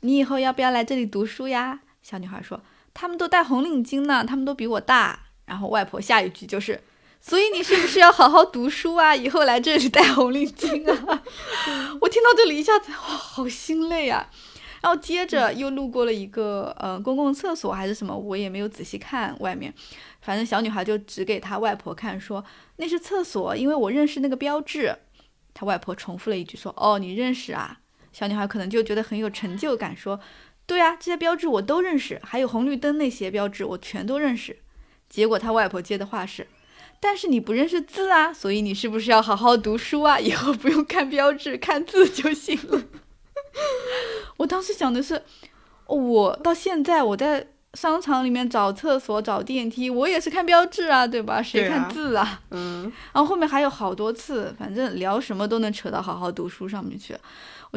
[0.01, 1.81] 你以后要不要来这里读书呀？
[2.01, 2.61] 小女孩说
[2.99, 6.81] ：“他们都戴红领巾呢，他们都比我大。”然后外婆下一句就是
[7.21, 9.13] ：“所以你是不是要好好读书啊？
[9.15, 11.23] 以后来这里戴红领巾啊？”
[12.01, 14.27] 我听到这里一下子哇，好心累啊！
[14.81, 19.71] 然后接着又路过了一个呃公共厕所还是什么，我也没有仔细看外面。
[20.21, 22.43] 反正小女孩就指给她外婆看，说
[22.77, 24.95] 那是厕所，因为我认识那个标志。
[25.53, 27.79] 她外婆重复了一句说：“哦，你认识啊？”
[28.13, 30.19] 小女孩可能就觉得很有成就感，说
[30.67, 34.59] ：“对啊，这些标志我都认识，还有红绿灯那些标志我全都认识。”
[35.09, 36.45] 结果他外婆接的话是
[36.99, 40.19] ：“但是你不认识字啊，所以你是不是要好好读书啊？
[40.19, 42.83] 以后不用看标志，看字就行了。”
[44.35, 45.23] 我当时想的是，
[45.85, 51.41] 我到现在我在商场里面找厕所、找电梯，我也是看标志啊，对吧？
[51.41, 52.41] 谁看字啊？
[52.51, 57.15] 嗯，然后后面还有好多次，反正聊什么都能扯到好好读书上面去。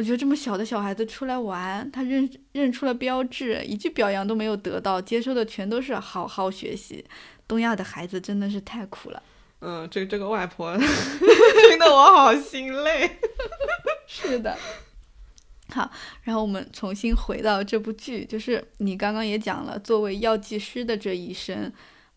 [0.01, 7.05] 我觉得这么小的小孩子出来玩，他认认出了标志，一句表扬都没有得到，接受的全都是好好学习。
[7.47, 9.21] 东亚的孩子真的是太苦了。
[9.59, 10.75] 嗯，这这个外婆
[11.69, 13.19] 听得我好心累。
[14.09, 14.57] 是的。
[15.69, 15.91] 好，
[16.23, 21.71] 然后我们重新回到这部剧，就是你刚刚也讲了，作为药剂师的这一生，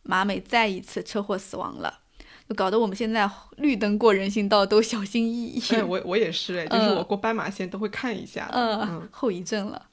[0.04, 2.00] 马美再一次车祸死亡了。
[2.48, 5.74] 就搞得我们现在绿灯过人行道都小心翼翼。
[5.74, 8.48] 哎，我我也是哎， 就是我过斑马线都会看一下。
[8.52, 9.86] 嗯，后遗症了。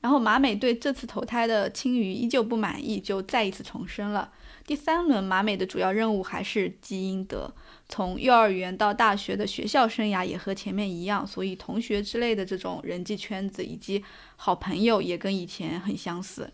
[0.00, 4.30] 然后马美对这次投胎的青鱼依旧不满意，就再一次重生了。
[4.66, 7.50] 第三轮马美的主要任务还是积阴德，
[7.88, 14.02] 从幼儿园到大学的学校生涯也和前面一样，所以同学之类的这种人际圈子以及
[14.36, 16.50] 好朋友也跟以前很相似。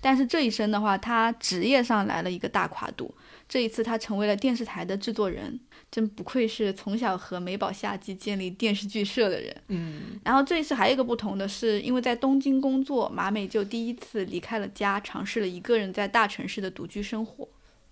[0.00, 3.14] 但是这一生的话，他职业上来了一个大跨度。
[3.46, 9.54] 这一次，他成为了电视台的制作人，真不愧是从小和美宝夏季建立电视剧社的人。
[9.68, 17.46] 嗯，然后这一次还有一个不同的是，因为在东京工作，马美就第一次离开了家，尝试了一个人在大城市的独居生活。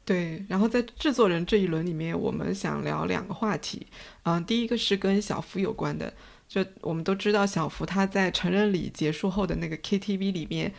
[0.04, 3.86] 对，然后在制作人这一轮里面，我们想聊两个话题。
[4.24, 6.12] 嗯，第一个是跟小福有关的，
[6.48, 10.72] 就我们都知道小福他在成人礼结束后的那个 KTV 里面。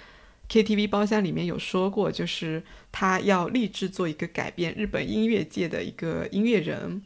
[0.53, 2.61] KTV 包厢里面有说过，就是
[2.91, 7.01] 他要立志做一个改变日本音乐界的一个音乐人，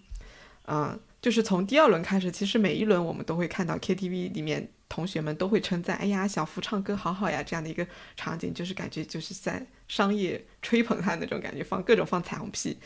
[0.66, 12.78] 啊，就是从第二轮开始，其实每一轮我们都会看到 KTV 里面同学们都会称赞，哎呀，小福唱歌好好呀，这样的一个场景，就是感觉就是在商业吹捧他那种感觉，放各种放彩虹屁，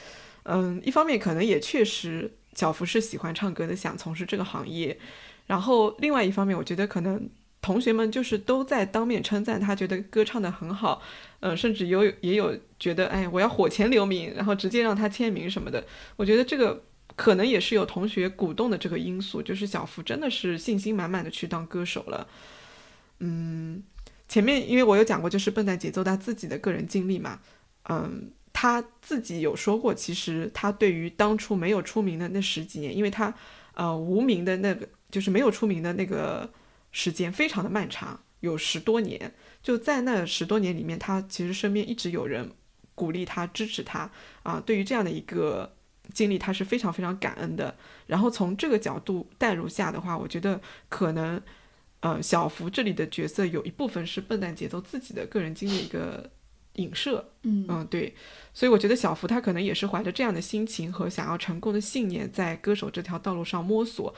[0.43, 4.99] 嗯，一方面可能也确实小福是喜欢唱歌的，想从事这个行业，
[5.47, 7.27] 然后另外一方面，我觉得可能。
[7.61, 10.99] 同学们就是都在当面称赞他，觉得歌唱得很好，
[11.41, 15.85] 嗯，甚至有也有觉得，哎，我要火前留名，然后直接让他签名什么的。
[16.15, 16.83] 我觉得这个
[17.15, 22.27] 可能也是有同学鼓动的这个因素，就是小福真的是信心满满的去当歌手了。
[23.19, 23.83] 嗯，
[24.27, 27.39] 前面因为我有讲过，就是笨蛋节奏他自己的个人经历嘛，
[27.89, 33.31] 嗯，他自己有说过，其实他对于当初没有出名的那十几年，因为他
[33.75, 36.49] 呃无名的那个，就是没有出名的那个。
[36.91, 39.33] 时间非常的漫长，有十多年。
[39.63, 42.51] 就在那十多年里面，他其实身边一直有人
[42.95, 44.09] 鼓励他、支持他
[44.43, 44.61] 啊。
[44.65, 45.75] 对于这样的一个
[46.13, 47.75] 经历，他是非常非常感恩的。
[48.07, 51.39] 然后从这个角度带入下的话，我觉得可能，
[51.99, 56.31] 呃，小福这里的角色有一部分是笨蛋节奏自己的个人经历一个
[56.73, 57.33] 影射。
[57.43, 58.15] 嗯嗯，对。
[58.53, 64.13] 所以我觉得小福他可能也是怀着这样的心情和想要成功的信念，在歌手这条道路上摸索。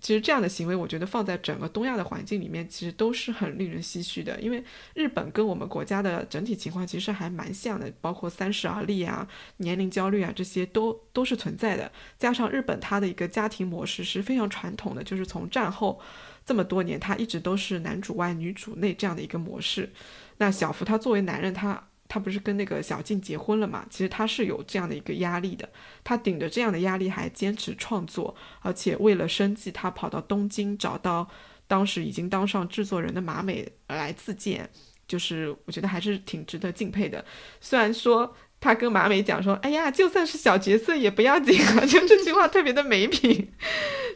[0.00, 4.40] 其实这样的行为，我觉得放在整个东亚的环境里面，其实都是很令人唏嘘的。
[4.40, 4.62] 因为
[4.94, 11.90] 日本跟我们国家的整体情况其实还蛮像的，包括三十而立啊、年龄焦虑啊这些都都是存在的。
[12.16, 16.00] 加上日本它的一个家庭模式是非常传统的，就是从战后
[16.46, 19.92] 这么多年，它一直都是男主外女主内这样的一个模式。
[20.36, 21.88] 那小福他作为男人，他。
[22.08, 23.84] 他不是跟那个小静结婚了嘛？
[23.90, 25.68] 其实他是有这样的一个压力的，
[26.02, 31.28] 他顶着这样的压力还坚持创作，而且为了生计，他跑到东京找到
[31.66, 34.70] 当时已经当上制作人的马美来自荐，
[35.06, 37.22] 就是我觉得还是挺值得敬佩的。
[37.60, 43.52] 虽然说他跟马美讲说：“哎呀，就算是小角色也不要紧啊”，就这句话特别的没品。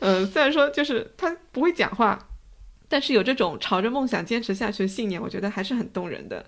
[0.00, 2.28] 嗯，虽然说就是他不会讲话，
[2.88, 6.44] 但是有这种朝着梦想坚持下去的信念，我觉得还是很动人的。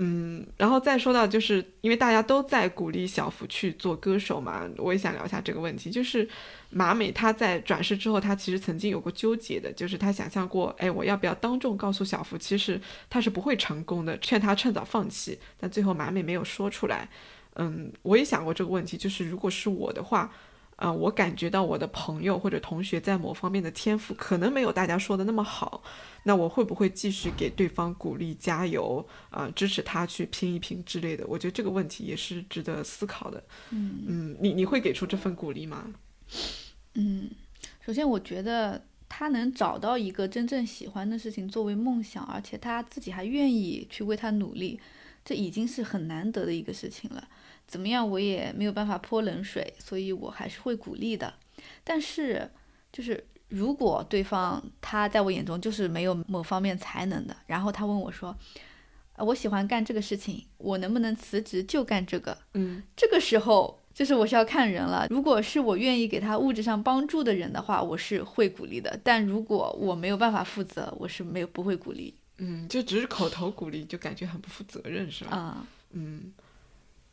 [0.00, 5.90] 嗯，然后再说到，就是因为大家都在鼓励小福去做歌手嘛，我也想聊一下这个问题。
[5.90, 6.28] 就是
[6.70, 12.80] 马美她在转世之后，她其实曾经有过纠结的，就是她想象过，哎，我要不要当众告诉小福，其实
[13.10, 15.36] 他是不会成功的，劝他趁早放弃。
[15.58, 17.08] 但最后马美没有说出来。
[17.56, 20.32] 嗯，我也想过这个问题，就是如果是我的话。
[20.78, 25.82] 呃，我感觉到我的朋友或者同学在某方面的天赋可能没有大家说的那么好，
[26.22, 31.26] 那我会不会继续给对方鼓励、加油啊，支持他去拼一拼之类的？
[31.26, 33.42] 我觉得这个问题也是值得思考的。
[33.70, 35.92] 嗯嗯，你你会给出这份鼓励吗？
[36.94, 37.28] 嗯，
[37.84, 44.78] 首先我觉得他能找到一个真正喜欢的事情作为梦想，而且他自己还愿意去为他努力，
[45.24, 47.26] 这已经是很难得的一个事情了。
[47.68, 51.32] 怎么样，我也没有办法泼冷水，所以我还是会鼓励的。
[51.84, 52.50] 但是，
[52.90, 58.34] 就是如果对方他在我眼中就是没有某方面才能的，然后他问我说
[59.14, 62.36] ：“啊，我喜欢干这个事情，我能不能辞职就干这个？
[62.54, 65.06] 嗯这个时候就是我是要看人了。
[65.10, 75.36] 如果是我愿意给他物质上帮助的人的话，我是会鼓励的；但如果我没有办法负责，我是没有不会鼓励嗯，就只是口头鼓励，就感觉很不负责任，是吧？
[75.36, 75.66] 啊。
[75.90, 76.32] 嗯，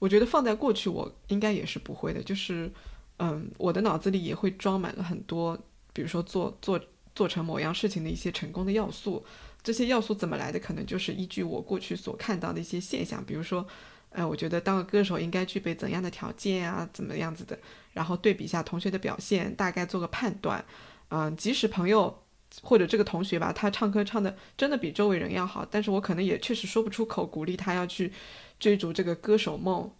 [0.05, 2.21] 我觉得放在过去，我应该也是不会的。
[2.21, 2.71] 就是，
[3.17, 5.57] 嗯，我的脑子里也会装满了很多，
[5.93, 6.79] 比如说做做
[7.15, 9.25] 做成某样事情的一些成功的要素。
[9.63, 10.59] 这些要素怎么来的？
[10.59, 13.65] 可能就是依据我过去所看到的一些现象，比如说，
[14.09, 17.57] 呃，我觉得当个歌手应该具备怎样的条件啊，怎么样子的，
[17.93, 20.63] 然后对比一下同学的表现，大概做个判断。
[21.09, 22.21] 嗯，即使朋友
[22.61, 28.13] 或者这个同学吧，他唱歌唱的真的比周围人要好，但是我可能也确实说不出口鼓励他要去
[28.59, 29.91] 追逐这个歌手梦，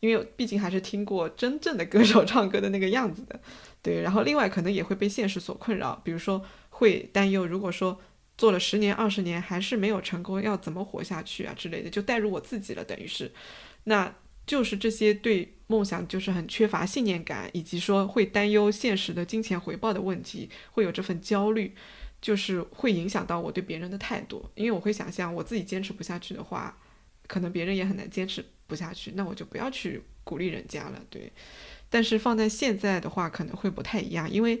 [0.00, 3.40] 因为毕竟还是听过真正的歌手唱歌的那个样子的，
[3.82, 4.02] 对。
[4.02, 8.00] 然后另外可能也会被现实所困扰，比如说会担忧，如果说
[8.36, 13.32] 做了十年、二十年还是没有成功，要怎么活下去啊之类的，就带入我自己了，等于是，
[13.84, 14.14] 那
[14.46, 21.74] 就是这些对梦想就是很缺乏信念感，以及说会担忧现实的金钱回报的问题，会有这份焦虑。
[22.22, 26.76] 就是会影响到我对别人的态度，因为我会想象我自己坚持不下去的话，
[27.30, 31.30] 可能别人也很难坚持不下去，那我就不要去鼓励人家了，对。
[31.88, 34.60] 但是放在现在的话，可能会不太一样，因为，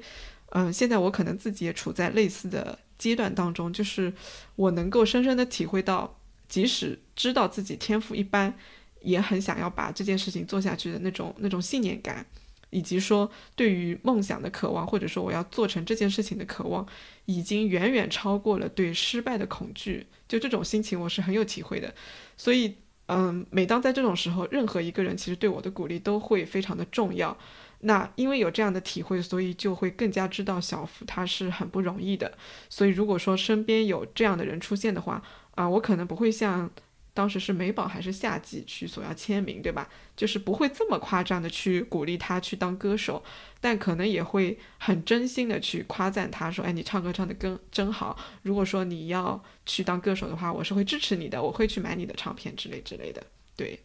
[0.50, 4.12] 嗯、现在我可能自己也处在类似的阶段当中，就是
[4.54, 6.16] 我能够深深的体会到，
[6.48, 8.54] 即使知道自己天赋一般，
[9.00, 12.24] 也很想要把这件事情做下去的那种那种信念感。
[12.70, 16.86] 以及说对于梦想的渴望，或者说我要做成这件事情的渴望，
[17.26, 20.06] 已经远远超过了对失败的恐惧。
[20.26, 21.92] 就这种心情，我是很有体会的。
[22.36, 27.36] 所以，嗯，每当在这种时候，任何一个人其实对我的鼓励都会非常的重要。
[27.80, 32.32] 那因为有这样的体会，所以就会更加知道小福他是很不容易的。
[32.68, 35.22] 所以，如果说身边有这样的人出现的话，
[35.56, 36.70] 啊、我可能不会像
[37.12, 39.88] 当时是美宝还是夏季去索要签名，对吧？
[40.16, 43.22] 就是不会这么夸张的去鼓励他去当歌手，
[43.60, 48.16] 但可能也会很真心的去夸赞他说：“哎，你唱歌唱得更真好。
[48.42, 53.22] 如果说你要去当歌手的话，我是会支持你的，我会去买你的唱片之类之类的。”
[53.56, 53.80] 对。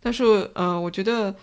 [0.00, 1.34] 但是，嗯、我觉得，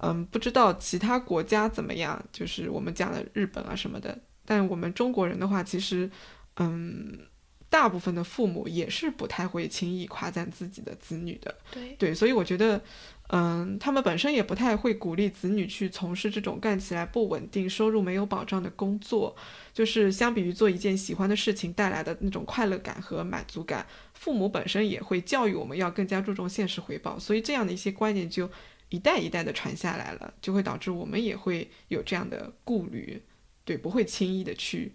[0.00, 6.10] 嗯，不知道其他国家怎么样，就是我们讲的日本啊什么的，但我们中国人的话，其实，
[6.56, 7.26] 嗯。
[7.70, 12.82] 大部分的父母也是不太会轻易夸赞自己的子女的，对对，所以我觉得，
[13.28, 19.36] 嗯，他们本身也不太会鼓励子女去从事这种干起来不稳定、收入没有保障的工作。
[19.72, 27.16] 就是相比于做一件喜欢的事情带来的那种快乐感和满足感，父母本身也会教育我们要更加注重现实回报。
[27.20, 28.50] 所以这样的一些观念就
[28.88, 33.22] 一代一代的传下来了，就会导致我们也会有这样的顾虑，
[33.64, 34.92] 对，不会轻易的去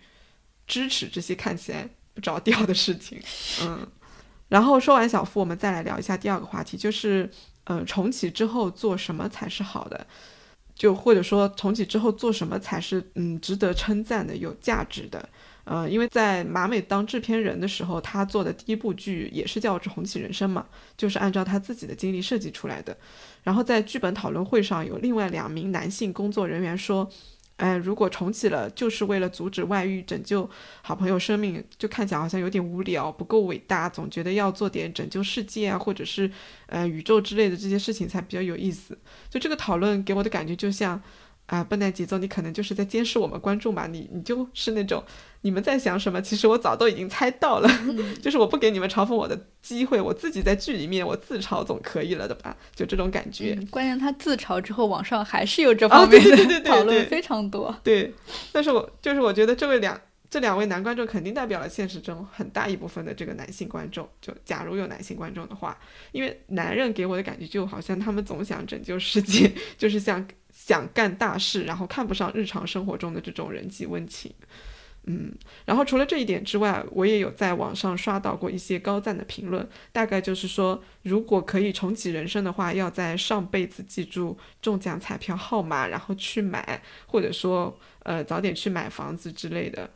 [0.68, 3.22] 支持这些看起来不着调的事情。
[3.61, 3.86] 嗯。
[4.47, 7.28] 然后说完小夫，我们再来聊一下第二个话题，就是，
[7.63, 10.05] 呃，重启之后做什么才是好的？
[10.76, 15.28] 就或者说重启之后做什么才是嗯值得称赞的、有价值的？
[15.63, 20.63] 呃，因为在马美当制片人的时候，他做的第一部剧也是叫《重启人生》嘛，
[20.95, 22.95] 就是按照他自己的经历设计出来的。
[23.41, 27.09] 然后在剧本讨论会上，有另外两名男性工作人员说。
[27.58, 30.49] 哎，如果重启了，就是为了阻止外遇、拯救
[30.82, 36.30] 好朋友生命，就看起来好像有点无聊，不够伟大，总觉得要做点拯救世界啊，或者是
[36.68, 38.97] 呃宇宙之类的这些事情才比较有意思。
[39.30, 41.01] 就这个讨论给我的感觉，就像
[41.48, 45.04] 啊、笨蛋节奏，你可能就是在监视我们观众吧，你你就是那种
[45.41, 47.70] 你们在想什么，其实我早都已经猜到了，
[48.22, 53.56] 就是我不给你们嘲讽我的机会，我自己在剧里面我自嘲总可以了的吧，就这种感觉。
[53.60, 57.76] 嗯，关键他自嘲之后，网上还是有这啊方面的讨论非常多。
[57.84, 58.12] 对，
[58.52, 64.10] 但是我就是我觉得这位两这两位男观众肯定代表了现实中很大一部分的这个男性观众。
[64.20, 65.78] 就假如有男性观众的话，
[66.12, 70.28] 因为男人给我的感觉就好像他们总想拯救世界， 就是想
[70.66, 74.34] 想干大事，然后看不上日常生活中的这种人际温情。
[75.03, 75.32] 嗯，
[75.63, 89.88] 然后除了这一点之外，我也有在网上刷到过一些高赞的评论，大概就是说，如果可以重启人生的话，要在上辈子记住中奖彩票号码，然后去买，或者说呃早点去买房子之类的。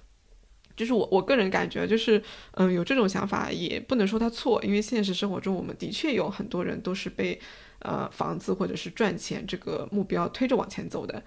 [0.80, 2.24] 就是我我个人感觉，就是
[2.54, 7.38] 嗯有这种想法也不能说他错，因为现实生活中我们的确有很多人都是被
[7.80, 11.22] 呃房子或者是赚钱这个目标推着往前走的。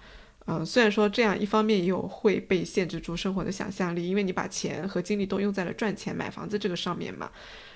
[0.47, 7.29] 嗯，虽然说这样一方面也有会被限制住生活的想象力，因为你把钱和精力都用在了赚钱买房子这个上面嘛。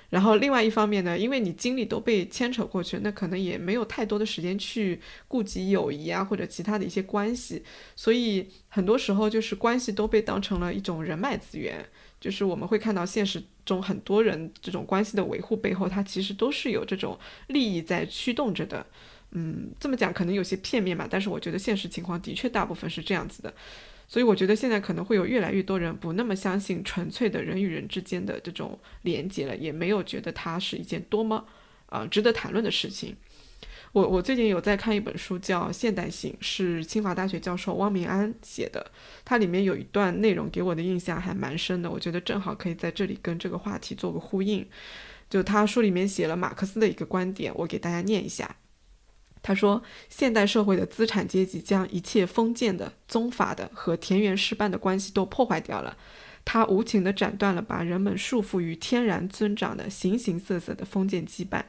[0.10, 7.64] 然后另外一方面呢，因为你精力都被牵扯过去，那可能也没有太多的时间去顾及友谊啊或者其他的一些关系，
[7.96, 11.86] 所以很多时候就是关系都被当成了一种人脉资源，
[12.22, 18.86] 就是我们会看到现实中很多人这种关系的维护背后，它其实都是有这种利益在驱动着的。
[19.32, 23.54] 嗯，这么讲可能有些片面吧，但是我觉得现实情况的确大部分是这样子的。
[24.08, 31.46] 所以我觉得现在可能会有越来越多人不那么相信纯粹的人与人之间的这种连接了，也没有觉得它是一件多么
[31.88, 33.16] 啊值得谈论的事情。
[33.94, 38.92] 我我最近有在看一本书，叫《现代性》，是清华大学教授汪明安写的。
[39.26, 44.68] 它里面有一段内容给我的印象还蛮深的，我觉得正好可以在这里跟这个话题做个呼应。
[45.30, 48.58] 就他书里面写了马克思的一个观点，我给大家念一下。
[49.48, 55.96] 他说，现代社会的资产阶级将一切封建的、宗法的和田园诗般的关系都破坏掉了。
[56.44, 61.64] 他无情地斩断了把人们束缚于天然尊长的形形色色的封建羁绊。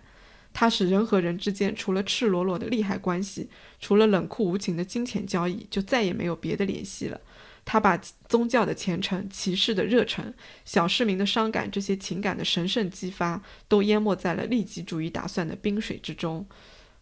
[0.52, 3.48] 他使人和人之间除了赤裸裸的利害关系，
[3.78, 7.20] 除了冷酷无情的金钱交易，就再也没有别的联系了。
[7.64, 7.96] 他把
[8.28, 16.44] 宗教的虔诚、骑士的热忱、小市民的伤感这些情感的神圣激发，都淹没在了利己主义打算的冰水之中。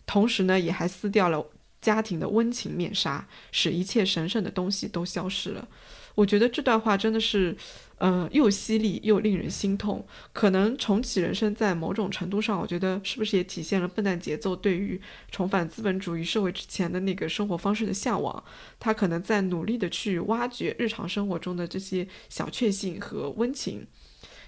[0.07, 1.45] 同时呢，也还撕掉了
[1.83, 5.69] 家庭的温情面纱，使一切神圣的东西都消失了。
[6.15, 7.55] 我觉得这段话真的是，
[7.99, 10.07] 呃，又犀利又令人心痛。
[10.33, 14.99] 可能重启人生在某种程度上，我觉得是不是也体现了笨蛋节奏对于
[15.31, 18.43] 重返资本主义社会之前的那个生活方式的向往？
[18.81, 23.87] 他可能在努力的去挖掘日常生活中的这些小确幸和温情。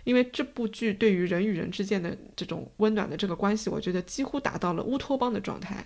[0.05, 5.85] 因为这部剧对于人与人之间的这种温暖的这个关系，我觉得几乎达到了乌托邦的状态。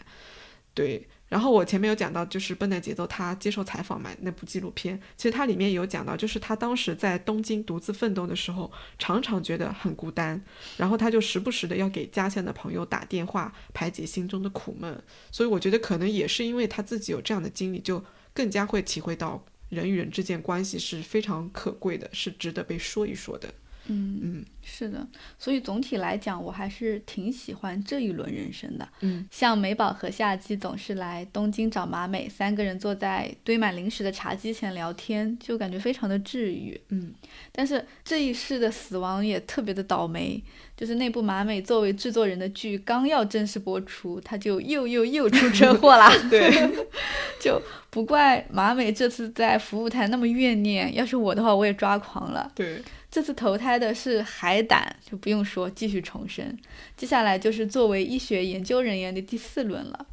[0.74, 10.42] 对，然后我前面有讲到，就是《笨蛋节奏》他接受采访嘛，那部纪录片，其实它里面有讲到，就是他当时在东京独自奋斗的时候，常常觉得很孤单，
[10.78, 14.98] 然后他就时不时的要给家乡的朋友打电话，排解心中的苦闷。
[15.30, 18.02] 所以我觉得可能也是因为他自己有这样的经历，就
[18.32, 23.52] 更加会体会到人与人之间关系是非常可贵的，是值得被说一说的。
[23.86, 25.06] 嗯嗯，是的，
[25.38, 28.88] 所以总体来讲，我还是挺喜欢这一轮人生的。
[29.00, 36.80] 嗯，像美宝和夏季总是来东京找马美，三个人坐在堆满零食的茶几前聊天，就感觉非常的治愈。
[36.90, 37.12] 嗯，
[37.50, 40.40] 但是这一世的死亡也特别的倒霉，
[40.76, 46.08] 就是那部马美作为制作人的剧刚要正式播出，他就又又又出车祸啦。
[46.30, 46.50] 对，
[47.42, 47.60] 就
[47.90, 52.48] 不怪马美这次在服务台那么怨念，要是我的话，我也抓狂了。
[52.54, 52.80] 对。
[53.12, 56.58] 这次投胎的是海胆，就不用说，继续重生。
[56.96, 60.06] 接下来就是作为医学研究人员的第四轮了。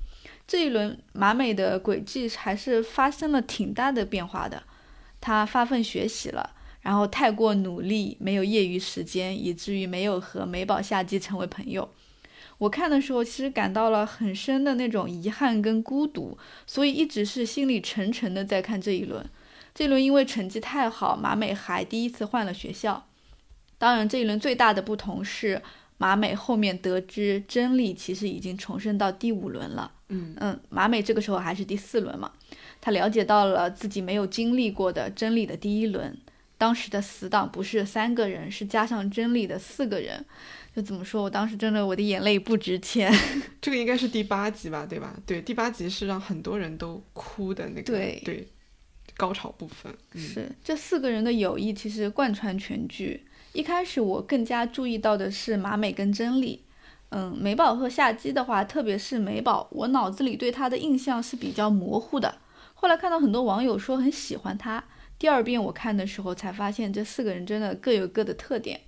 [0.45, 4.63] 这一轮马美的轨迹还是发生了挺大的变化的。
[5.21, 11.89] 他发奋学习了，然后太过努力，没有业余时间，以至于没有和美宝夏姬成为朋友。
[12.57, 16.37] 我看的时候，其实感到了很深的那种遗憾跟孤独，
[16.67, 19.25] 所以一直是心里沉沉的在看这一轮。
[19.73, 23.05] 这轮因为成绩太好，马美还第一次换了学校。
[23.77, 25.61] 当然，这一轮最大的不同是，
[25.97, 29.91] 马美后面得知真理其实已经重生到第五轮了。
[30.09, 32.31] 嗯嗯，马美这个时候还是第四轮嘛，
[32.81, 36.17] 他了解到了自己没有经历过的真理的第一轮。
[36.57, 40.25] 当时的死党不是三个人，是加上真理的四个人。
[40.75, 43.09] 就怎么说，我当时真的我的眼泪不值钱。
[43.61, 45.15] 这个应该是第八集吧，对吧？
[45.25, 47.83] 对，第八集是让很多人都哭的那个。
[47.83, 48.45] 对对。
[49.19, 53.25] 高潮部分是这四个人的友谊，其实贯穿全剧。
[53.51, 56.63] 一开始我更加注意到的是马美跟真理，
[57.09, 62.37] 嗯，美宝和夏姬的话，特别是美宝，我脑子里对她的印象是比较模糊的。
[62.73, 64.81] 后来看到很多网友说很喜欢她，
[65.17, 68.79] 第二遍我看的时候才发现这四个人真的各有各的特点。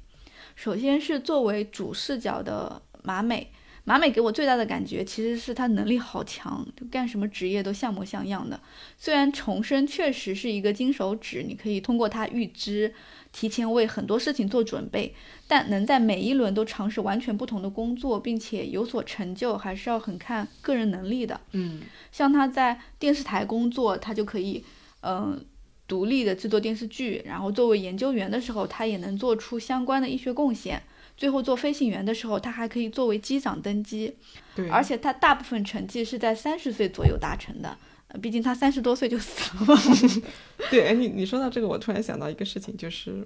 [0.56, 3.52] 首先是作为主视角的马美。
[3.84, 8.60] 马美给我最大的感觉其实是她能力好强，就干什么职业都像模像样的。
[8.98, 12.94] 虽然重生确实是一个金手指，你可以通过它预知，
[13.32, 15.16] 提前为很多事情做准备，
[15.48, 21.42] 但能在每一轮都尝试完全不同的工作，并且有所成就，还是要很看个人能力的。
[21.54, 24.64] 嗯，像他在电视台工作，他就可以，
[25.02, 25.44] 嗯，
[25.88, 30.84] 独立的制作电视剧，然后作为研究员的时候，他也能做出相关的医学贡献。
[31.22, 34.12] 最后做飞行员的时候，他还可以作为机长登机，
[34.56, 37.78] 对，而且他大部分成绩是在三十岁左右达成的，
[38.20, 39.80] 毕竟他三十多岁就死了嘛。
[40.72, 43.24] 对，哎，你你说到这个，我突然想到一个事情，就是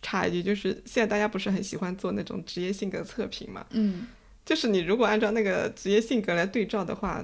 [0.00, 3.66] 插一句，就是现在大家不是很喜欢做那种职业性格测评嘛？
[3.72, 4.06] 嗯，
[4.46, 7.22] 就是你如果按照那个职业性格来对照的话。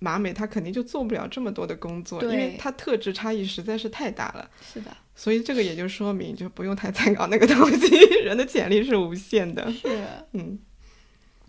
[0.00, 4.50] 马美他肯定就做不了这么多的工作，因为他特质差异实在是太大了。
[4.60, 9.70] 是的，所以这个也就说明，就不用太参考那个东西， 人的潜力是无限的。
[9.72, 10.58] 是，嗯。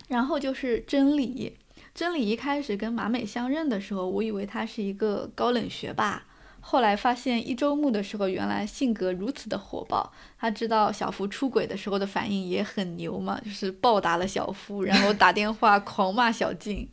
[0.07, 1.57] 然后就是真理，
[1.93, 6.24] 真理一开始跟马美相认的时候，我以为他是一个高冷学霸，
[6.61, 10.13] 后来发现一周目的时候，原来性格如此的火爆。
[10.39, 16.88] 他知道小福出轨的时候的反应也很牛嘛，就是暴打了小福，然后打电话狂骂小静。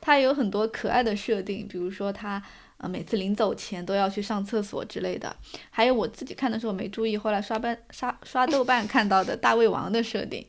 [0.00, 2.40] 他有很多可爱的设定，比如说他
[2.82, 5.34] 呃每次临走前都要去上厕所之类的。
[5.70, 10.44] 还有我自己看的时候没注意，后来刷班刷刷豆瓣看到的大胃王的设定。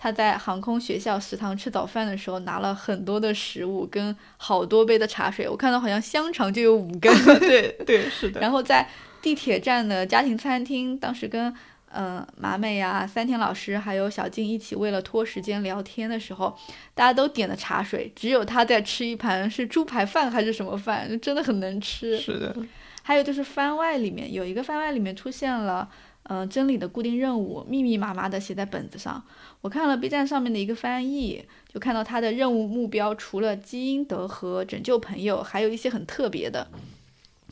[0.00, 7.12] 他在航空学校食堂吃早饭的时候，拿了很多的食物跟好多杯的茶水，我看到好像香肠就有五根。
[7.40, 8.40] 对对是的。
[8.40, 8.88] 然后在
[9.20, 11.52] 地铁站的家庭餐厅，当时跟
[11.92, 16.56] 嗯马美呀、三田老师还有小静一起为了拖时间聊天的时候，
[16.94, 22.16] 大家都点了茶水，只有他在吃一盘是猪排饭还是什么饭，真的很能吃。
[22.20, 22.56] 是的。
[23.02, 25.88] 还有就是番外里面有一个番外里面出现了。
[26.30, 29.24] 嗯，真理的固定任务密密麻麻的写在本子上。
[29.62, 36.68] 我看了 B 站上面的一个翻译，就看到他的任务目标除了基因德和拯救朋友，还有一些很特别的。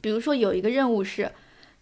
[0.03, 1.33] 比如说有一个任务是，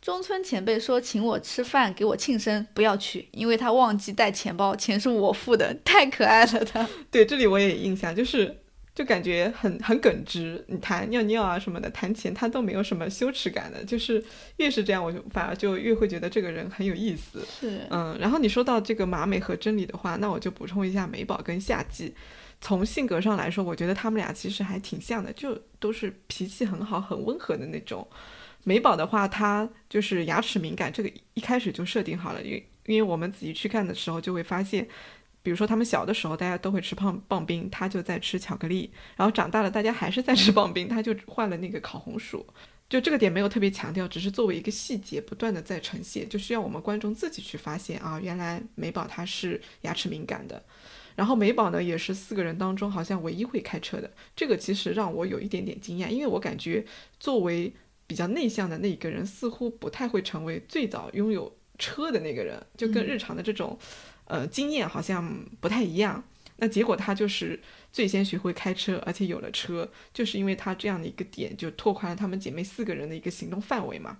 [0.04, 6.86] 中村前辈说请我吃饭给我庆生，不要去，因为他忘记带钱包，钱是我付的，太可爱了他。
[7.10, 8.58] 对，这里我也印象，就是。
[8.94, 14.24] 就感觉很很耿直，你谈尿尿啊什么的，谈钱他都没有什么羞耻感的，就是
[14.58, 17.44] 越是这样，我就反而就越会觉得这个人很有意思。
[17.58, 22.14] 是，嗯，然后你说到这个马美和真理的话，那我就补充一下美宝跟夏季，
[22.60, 28.06] 从性格上来说，我觉得他们俩其实还挺像的，就都是脾气很好、很温和的那种。
[28.64, 34.88] 美宝的话，他就是牙齿敏感，这个一开始就设定好了，因为因为我们仔细去看的时候就会发现。
[35.42, 38.90] 比如说，他们小的时候，大家都会吃棒棒冰，他就在吃巧克力。
[39.14, 42.46] 然后长大了，大家还是在吃棒冰，他就换了那个烤红薯。
[42.88, 50.64] 就这个点没有特别强调，只是作为一个细节，不断的在呈现，就需要我们观众自己去发现啊，原来美宝他是牙齿敏感的。
[51.14, 54.10] 然后美宝呢，也是四个人当中好像唯一会开车的。
[54.34, 56.82] 这个其实让我有一点点惊讶，因为我感觉
[57.20, 57.70] 作为
[58.06, 63.78] 比较内向的那一个人，似乎不太会成为最早拥有车的那个人，就跟日常的这种。
[64.26, 66.24] 呃，经验好像不太一样。
[66.56, 67.60] 那结果他就是
[67.92, 74.16] 最先学会开车，而且有了车，就是因为他这样的一个点，就拓宽了他们姐妹四个人的一个行动范围嘛。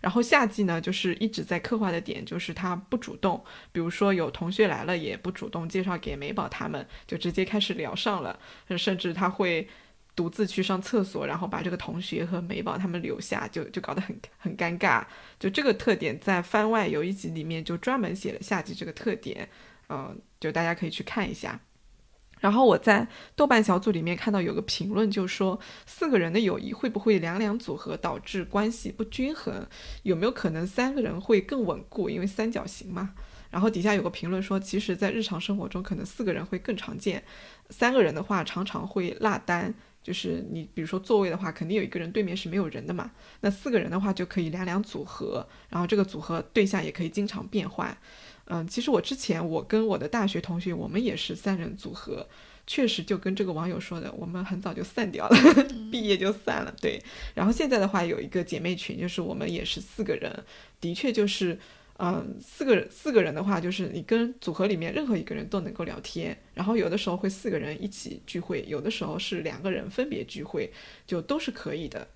[0.00, 8.36] 然后夏季呢，就是一直在刻画的点，就是他不主动，比如说有同学来了，也不主动介绍给美宝他们，就直接开始聊上了，
[8.76, 9.68] 甚至他会。
[10.16, 15.04] 独自去上厕所，然后把这个同学和美宝他们留下，就就搞得很很尴尬。
[15.38, 19.46] 就这个特点，在番外有一集里面就专门写了夏季这个特点，
[19.90, 21.60] 嗯，就大家可以去看一下。
[22.40, 29.66] 然后我在豆瓣小组里面看到有个评论，就说四个人的友谊会不会两两组合导致关系不均衡？
[30.02, 32.10] 有没有可能三个人会更稳固？
[32.10, 33.14] 因为三角形嘛。
[33.50, 37.22] 然后底下有个评论说，其实，在日常生活中，可能四个人会更常见，
[37.70, 39.74] 三个人的话常常会落单。
[40.06, 43.10] 就是你，比如说座位的话，肯定有一个人对面是没有人的嘛。
[43.40, 47.98] 那四个人的话就可以两两组合，然后这个组合对象也可以经常变换。
[48.44, 52.28] 嗯，其实我之前我跟我的大学同学，我们也是三人组合，
[52.68, 55.36] 确实就跟这个网友说的，我们很早就散掉了，
[55.90, 56.72] 毕业就散了。
[56.80, 57.02] 对，
[57.34, 60.44] 然后现在的话有一个姐妹群，就是我们也是四个人，
[60.80, 61.58] 的确就是。
[61.98, 70.70] 嗯，四个人四个人的话，就是你跟组合里面任何一个人都能够聊天，然后有的时候会四个人一起聚会，有的时候是两个人分别聚会，
[71.06, 72.06] 就都是可以的。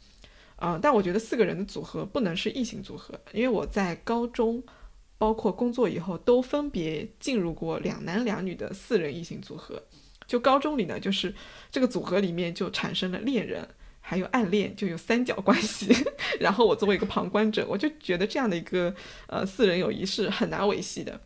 [0.56, 4.62] 嗯，但我觉得四个人的组合不能是异性组合，因为我在高中
[5.16, 9.82] 包括工作以后都分别进入过两男两女的四人异性组合，
[10.26, 11.34] 就高中里呢，就是
[11.70, 13.66] 这个组合里面就产生了恋人。
[14.10, 15.86] 还有暗恋，就有三角关系。
[16.40, 18.92] 然后我作为一个旁观者，我就觉得这样的一个
[19.28, 21.20] 呃四人友谊是很难维系的。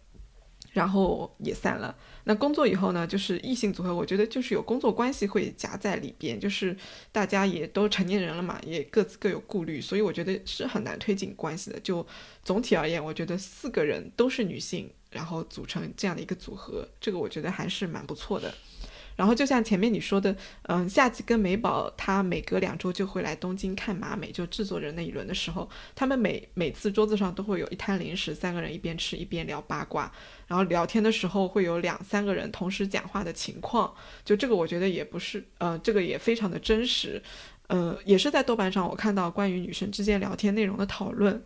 [0.74, 1.96] 然后也散了。
[2.24, 6.76] 那工作以后呢，就是异性组合，我觉得就是有工作关系会夹在里边，就是
[7.10, 11.80] 大家也都成年人了嘛，也各自各有顾虑，所以我觉得是很难推进关系的。
[11.80, 12.06] 就
[12.42, 18.52] 总体而言，我觉得四个人都是女性，然后组成这样的一个组合，这个我觉得还是蛮不错的。
[19.16, 30.10] 然后就像前面你说的，嗯，夏季跟美宝他每隔两周就会来东京看马美，就制作人那一轮的时候，他们每每次桌子上都会有一摊零食，三个人一边吃一边聊八卦，
[30.46, 33.94] 然后聊天的时候会有两三个人同时讲话的情况，
[34.24, 37.22] 就这个我觉得也不是，呃，这个也非常的真实，
[37.68, 41.40] 呃，也是在豆瓣上我看到关于女生之间聊天内容的讨论，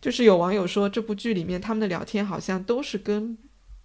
[0.00, 3.38] 就是有网友说这部剧里面他们的聊天好像都是跟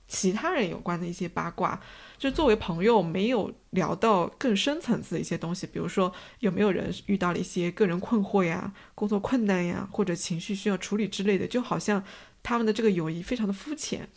[0.07, 1.79] 其他人有关的一些八卦。
[2.19, 12.03] 就作为朋友，没有聊到更深层次的一些东西，比如说有没有人遇到了一些个人困惑呀、工作困难呀，或者情绪需要处理之类的，就好像
[12.43, 14.07] 他们的这个友谊非常的肤浅。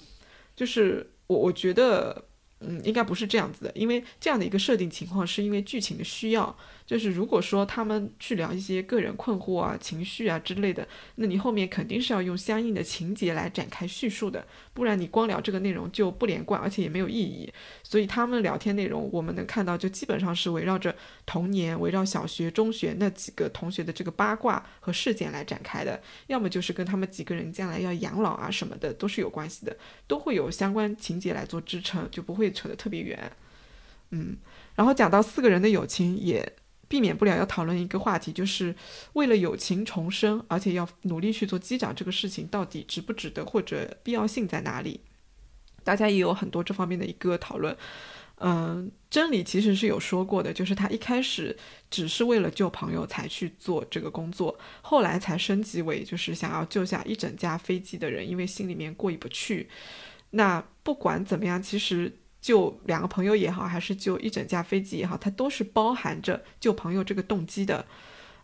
[0.57, 2.25] 就是我我觉得
[2.59, 6.55] 嗯，应该不是这样子的，因为这样的一个设定情况是因为剧情的需要。
[6.85, 17.53] 就是如果说他们去聊一些个人困惑啊、情绪啊之类的，那你后面肯定是要用相应的情节来展开叙述的，不然你光聊这个内容就不连贯，而且也没有意义。
[17.83, 29.77] 所以他们聊天内容，我们能看到就基本上是围绕着童年、围绕小学、中学那几个同学的这个八卦和事件来展开的，要么就是跟他们几个人将来要养老啊什么的都是有关系的，
[30.07, 33.33] 都会有相关情节来做支撑，就不会扯得特别远。
[34.11, 34.37] 嗯，
[34.75, 36.53] 然后讲到四个人的友情也。
[36.93, 38.77] 避免不了要讨论一个话题，就是
[39.15, 45.01] 为了友情重生，而且要努力去做机长这个事情，到底值不值得，或者必要性在哪里？
[45.83, 47.75] 大家也有很多这方面的一个讨论。
[48.41, 51.57] 嗯，真理其实是有说过的，就是他一开始
[51.89, 59.71] 只是为了救朋友才去做这个工作，后来才升级为就是想要救下一整架飞机的人，因为心里面过意不去。
[60.33, 62.19] 那不管怎么样，其实。
[62.43, 67.87] 救两个朋友也好，还是救一整架飞机也好，它都是包含着救朋友这个动机的。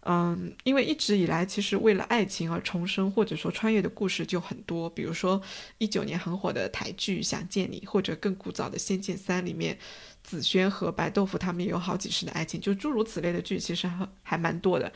[0.02, 5.42] 嗯，因为一直以来，其实为了爱情而重生或者说穿越的故事就很多，比如说
[5.76, 9.76] 一九年很火的台剧《想见你》，或者更古早的《仙剑三》里面，
[10.22, 14.90] 紫萱和白豆腐他们也有好几世的爱情，就诸如此类的剧，其实还还蛮多的。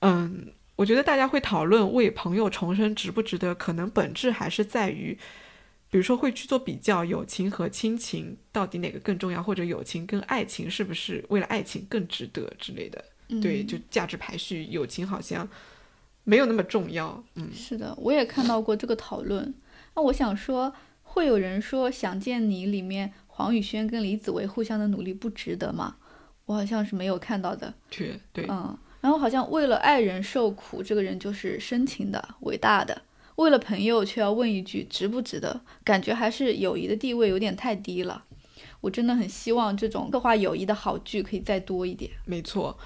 [0.00, 5.16] 嗯，我觉得大家会讨论为朋友重生值不值得，可能本质还是在于。
[5.92, 13.04] 比如说会去做比较，友情和亲情到底哪个更重要，或者友情跟爱情是不是为了爱情更值得之类的？
[13.42, 15.46] 对，就价值排序，友情好像
[16.24, 17.22] 没有那么重要。
[17.34, 19.52] 嗯，是的，我也看到过这个讨论。
[19.94, 20.72] 那我想说，
[21.02, 25.96] 会有人说《想见你》里面黄宇轩跟李子维互相的努力不值得吗？
[26.46, 27.74] 我好像是没有看到的。
[27.90, 33.02] 对对，嗯，然后好像为了爱人受苦，这个人就是深情的、伟大的。
[33.36, 35.60] 为了朋友，却要问一句值不值得？
[35.84, 38.24] 感觉还是友谊的地位有点太低了。
[38.80, 42.10] 我真的很希望这种刻画友谊的好剧可以再多一点。
[42.24, 42.76] 没错，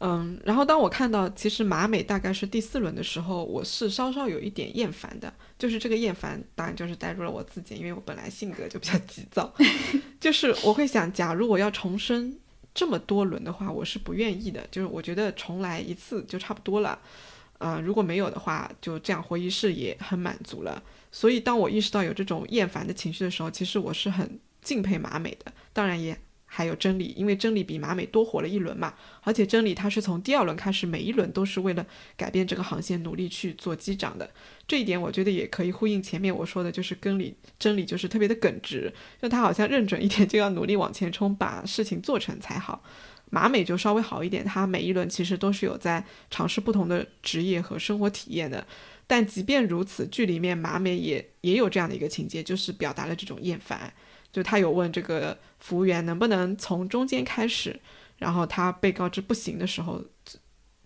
[0.00, 5.32] 嗯，然后当我看到其实马美大概是第四轮的时候，我是稍稍有一点厌烦的。
[5.58, 9.50] 就是这个厌烦，当然就是带入了我自己，因为我本来性格就比较急躁。
[10.20, 12.38] 就是我会想，假如我要重生
[12.74, 14.66] 这么多轮的话，我是不愿意的。
[14.70, 16.98] 就是我觉得重来一次就差不多了。
[17.58, 20.82] 呃，如果没有的话，就这样活一世也很满足了。
[21.10, 25.50] 所以，当我意识到有这种厌烦的情绪的时候，其实我是很敬佩马美的。
[25.72, 28.94] 当然，也还有真理，因为真理比马美多活了一轮嘛。
[29.22, 31.86] 而且，真理他是从第二轮开始，每一轮都是为了
[32.16, 34.28] 改变这个航线，努力去做机长的。
[34.68, 38.92] 这一点，我觉得也可以呼应前面我说的，就是跟理真理就是特别的耿直，
[39.22, 42.82] 就他好像认准一点，就要努力往前冲，把事情做成才好。
[43.36, 48.66] 马美就稍微好一点，他每一轮其实都是有在尝试不同的职业和生活体验的。
[49.06, 53.92] 但即便如此，剧里面马美也也有这样的一个情节，就是表达了这种厌烦。
[54.32, 57.78] 就他有问这个服务员能不能从中间开始，
[58.16, 60.02] 然后他被告知不行的时候，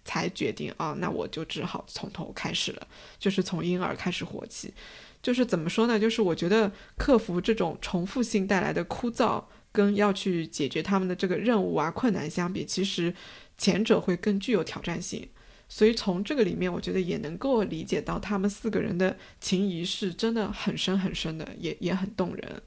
[0.04, 2.86] 才决定啊，那我就只好从头开始了，
[3.20, 4.74] 就是从婴儿开始活起。
[5.22, 6.00] 就是怎么说呢？
[6.00, 9.44] 就是我觉得克服这种重复性带来的枯燥。
[9.72, 13.14] 跟要去解决他们的这个任务啊困难相比，其实
[13.56, 15.28] 前者会更具有挑战性。
[15.72, 22.62] 所以从这个里面，我觉得也能够理解到他们四个人的情谊是真的很深很深的，也也很动人。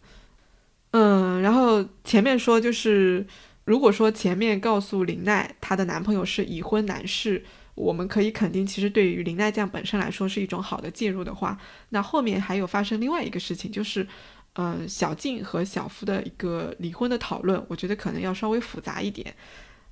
[0.92, 3.28] 嗯，然后前面说就是，
[3.66, 7.44] 如果说前面告诉林奈她的男朋友是已婚男士，
[7.76, 14.08] 我们可以肯定，其实对于林奈酱本身来说是一种好的介入的话，那后面还有发生另外一个事情就是。
[14.56, 19.34] 嗯，小静和小夫的一个离婚的讨论，我觉得可能要稍微复杂一点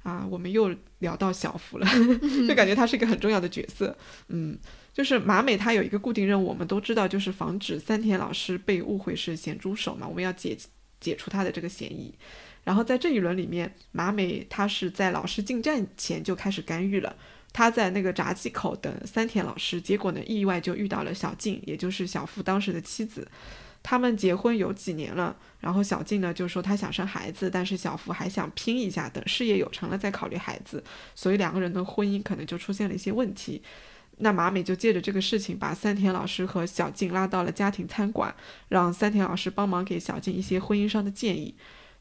[0.03, 0.23] 啊。
[0.29, 1.87] 我们又聊到小夫了，
[2.47, 3.97] 就感觉他是一个很重要的角色。
[4.27, 4.55] 嗯，
[4.93, 10.55] 就是马美她有一个固定任务，我们都知道，就是防止三田老师被误会是咸猪手嘛，我们要解
[10.99, 12.13] 解除他的这个嫌疑。
[12.63, 17.15] 然后在这一轮里面，马美她是在老师进站前就开始干预了，
[17.51, 23.27] 她在那个闸机口等三田老师，结果呢，意外就遇到了小静，也就是小夫当时的妻子。
[23.83, 30.83] 他们结婚有几年了，然后小静呢就说她想生孩子，但是小福还想拼一下，等事业有成了再考虑孩子，
[31.15, 33.61] 所以两个人的婚姻可能就出现了一些问题。
[34.17, 38.35] 那马美就借着这个事情，把三田老师和小静拉到了家庭餐馆，
[38.69, 41.55] 让三田老师帮忙给小静一些婚姻上的建议。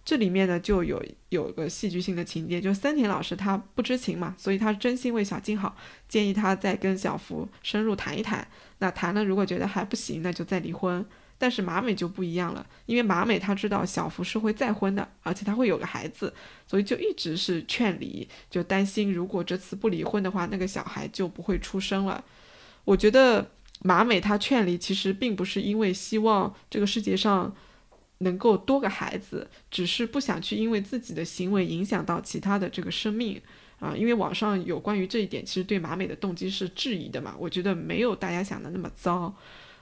[0.04, 5.74] 这里面呢就有有个戏剧性的情节，就三田老师他不知情嘛，所以他真心为小静好，
[6.08, 8.46] 建议他再跟小福深入谈一谈。
[8.78, 11.06] 那谈了如果觉得还不行，那就再离婚。
[11.40, 16.30] 但是马美就不一样了，因为马美她知道小福是会再婚的，而且他会有个孩子，
[16.66, 22.22] 所以就一直是劝离，就担心如果这次不离婚的话，那个小孩就不会出生了。
[22.84, 27.56] 我觉得马美她劝离其实并不是因为希望这个世界上
[28.18, 33.40] 能够多个孩子，只是不想去因为自己的行为影响到其他的这个生命
[33.78, 33.94] 啊。
[33.96, 37.34] 因为网上有关于这一点，其实对马美的动机是质疑的嘛。
[37.38, 39.34] 我觉得没有大家想的那么糟。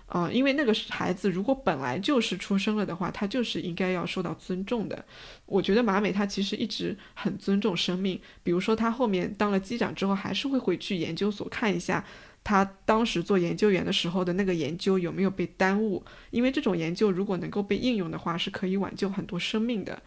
[0.08, 5.04] 啊，因为那个孩子如果本来就是出生了的话，他就是应该要受到尊重的。
[5.44, 12.02] 我觉得马美他其实一直很尊重生命，比如说他后面当了机长之后，还是会回去研究所看一下
[12.42, 20.02] 他当时做研究员的时候的那个研究有没有被耽误，因为这种研究如果能够被应用的话，是可以挽救很多生命的。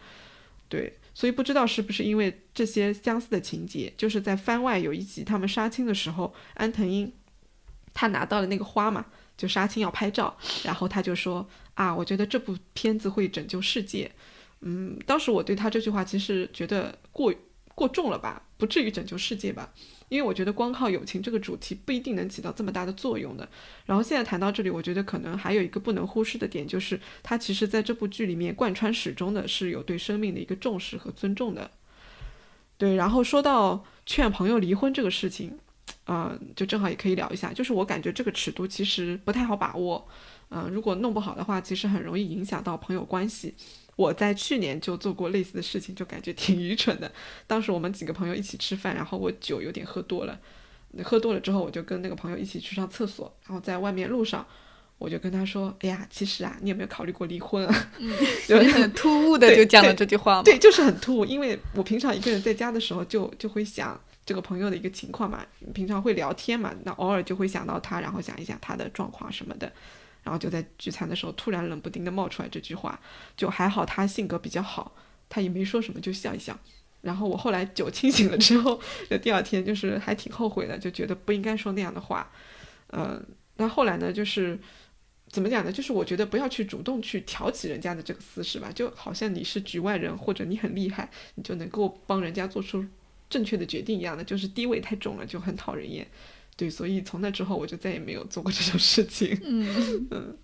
[0.68, 7.12] 对，所以不知道是不是因为这些相似的情节，就是在番外有一集他们杀青的时候，安藤英
[7.94, 9.04] 他拿到了那个花嘛。
[9.34, 14.08] 就杀青要拍照，然后他就说啊，我觉得这部片子会拯救世界。
[14.60, 17.34] 嗯，当时我对他这句话其实觉得过
[17.74, 19.72] 过重了吧，不至于拯救世界吧？
[20.10, 23.48] 因为我觉得光靠友情这个主题不一定能起到这么大的作用的。
[23.86, 31.68] 然后现在谈到这里，我觉得可能还有一个不能忽视的点，就是他其实在这部剧里面贯穿始终的是有对生命的一个重视和尊重的。
[32.76, 35.58] 对，然后说到劝朋友离婚这个事情。
[36.06, 40.06] 嗯，就正好也可以聊一下，就是我感觉这个尺度其实不太好把握，
[40.50, 43.54] 嗯，如果弄不好的话，其实很容易影响到朋友关系。
[43.94, 47.12] 我在去年就做过类似的事情，就感觉挺愚蠢的。
[47.46, 50.40] 当时我们几个朋友一起吃饭，然后我酒有点喝多了，
[51.04, 54.44] 喝多了之后，我就跟那个朋友一起去上厕所，然后在外面路上，
[54.98, 58.10] 我就跟他说：“哎呀，其实啊，你有没有考虑过离婚啊？”嗯，
[58.48, 64.00] 就很突兀的就讲了这句话对，就是很突兀，因为我平常一个人在家的时候，就就会想。
[64.32, 69.70] 这个朋友的一个情况嘛，平常会聊天嘛，那偶尔就会想到他，然后想一想他的状况什么的，
[70.22, 72.98] 然后就在聚餐的时候突然冷不丁的冒出来这句话，
[73.36, 74.96] 就还好他性格比较好，
[75.28, 76.58] 他也没说什么就笑一笑。
[77.02, 78.80] 然后我后来酒清醒了之后，
[79.10, 82.30] 就第二天就是还挺后悔的，就觉得不应该说那样的话。
[82.88, 83.22] 嗯，
[83.56, 84.58] 那后来呢，就是
[85.28, 85.70] 怎么讲呢？
[85.70, 92.82] 就是我觉得不要去主动去挑起人家的这个私事吧，就好像你是局外人或者你很厉害，你就能够帮人家做出。
[93.32, 96.06] 正确的决定一样的，就是地位太重了，就很讨人厌。
[96.54, 99.40] 对，所以从那之后，我就再也没有做过这种事情。
[99.42, 100.36] 嗯 嗯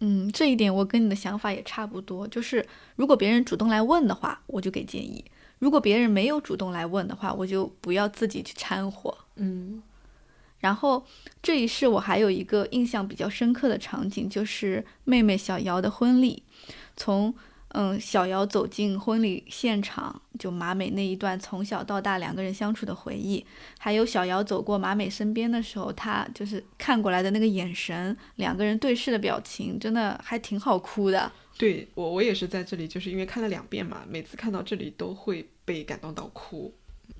[0.00, 2.28] 嗯，这一点我跟你的想法也差不多。
[2.28, 5.24] 就是如果别人主动来问的话，我就给建议；
[5.58, 9.16] 如果别人没有主动来问的话，我就不要自己去掺和。
[9.36, 9.82] 嗯。
[10.58, 11.06] 然后
[11.42, 16.42] 这一世我还有一个印象比较深刻的场景，就是妹妹小瑶的婚礼，
[16.94, 17.34] 从。
[17.74, 23.44] 嗯，小瑶走进婚礼现场，就马美那一段从小到大两个人相处的回忆，
[23.78, 31.32] 还有小瑶走过马美身边的时候，她就是看过来的那个眼神，两个人对视的表情，真的还挺好哭的。
[31.56, 36.74] 对我，我也是在这里，就是因为看了两遍嘛，每次看到这里都会被感动到哭。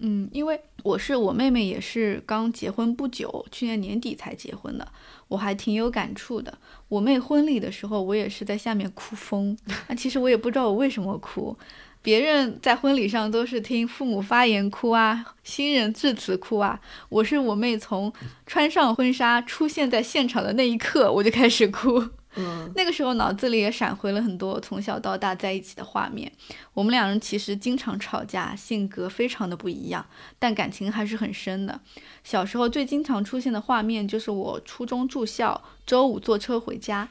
[0.05, 4.87] 嗯，因为我是我妹妹，也是刚结婚不久，去年年底才结婚的，
[5.29, 6.53] 我还挺有感触的。
[6.89, 9.57] 我妹婚礼的时候，我也是在下面哭疯。
[9.87, 11.57] 那其实我也不知道我为什么哭，
[12.03, 18.13] 别人在婚礼上都是听父母发言哭啊，新人致辞哭啊，我是我妹从
[18.45, 22.09] 穿上婚纱出现在现场的那一刻，我就开始哭。
[22.35, 26.33] 嗯，那个时候脑子里也闪回了很多从小到大在一起的画面。
[26.73, 30.07] 我们两人其实经常吵架，性格非常的不一样，
[30.39, 31.81] 但感情还是很深的。
[32.25, 37.09] 小时候最经常出现的画面就是我初中住校，周五坐车回家，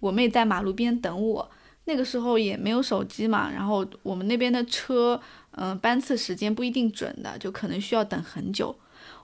[0.00, 1.50] 我妹在马路边等我。
[1.84, 5.18] 那个时候也没有手机嘛，然后我们那边的车，
[5.52, 8.78] 嗯，班次时间不一定准的，就可能需要等很久。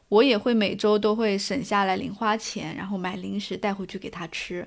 [0.08, 4.66] 我也会每周都会省下来零花钱，然后买零食带回去给她吃。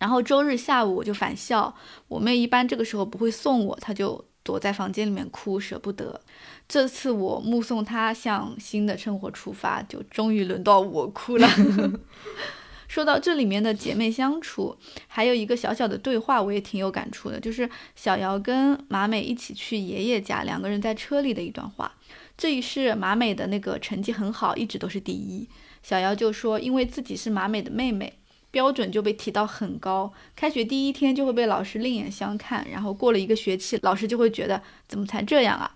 [0.00, 1.72] 然后周日下午我就返校，
[2.08, 6.20] 我妹一般这个时候不会送我，她就躲在房间里面哭，舍不得。
[6.66, 11.46] 这次我目送她向新的生活出发，就终于轮到我哭了。
[12.88, 14.76] 说到这里面的姐妹相处，
[15.06, 21.92] 还有一个小小的对话，我也挺有感触的，就是小瑶跟马美一起去爷爷家，两个人在车里的一段话。
[22.38, 25.46] 这一世马美的那个成绩很好，一直都是第一。
[25.82, 28.19] 小瑶就说，因为自己是马美的妹妹。
[28.50, 35.70] 标准就被提到很高，开学第一天就会被老师另眼相看，然后过了一个学期，老师就会觉得怎么才这样啊？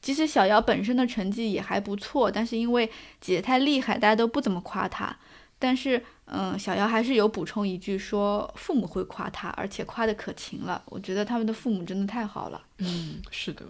[0.00, 2.86] 其实小姚本身的成绩也还不错，但是因为
[3.20, 5.16] 姐姐太厉害，大家都不怎么夸她。
[5.58, 10.82] 但是，嗯，小姚还是有补充一句说父母会夸她，而且夸的可勤了。
[10.86, 12.60] 我觉得他们的父母真的太好了。
[12.78, 13.64] 嗯，是的，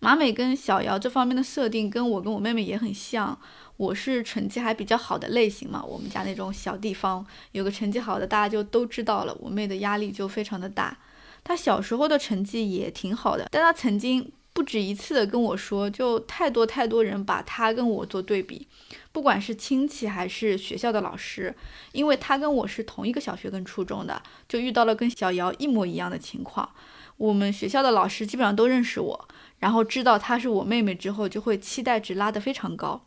[0.00, 3.38] 马美跟小姚这方面的设定跟我跟我妹妹也很像。
[3.76, 9.36] 我是成绩还比较好的类型嘛，我们家那种小地方有个成绩好的，大家就都知道了。
[9.40, 10.96] 我妹的压力就非常的大，
[11.44, 18.66] 她小时候的成绩也挺好的，但她曾经不止一次的跟我说，就太多太多人把她跟我做对比，
[19.12, 21.54] 不管是亲戚还是学校的老师，
[21.92, 26.70] 因为她跟我是同一个小学跟初中的，就遇到了跟小姚一模一样的情况。
[27.18, 33.02] 我们学校的老师基本上都认识我，然后知道她是我妹妹之后，就会期待值拉得非常高。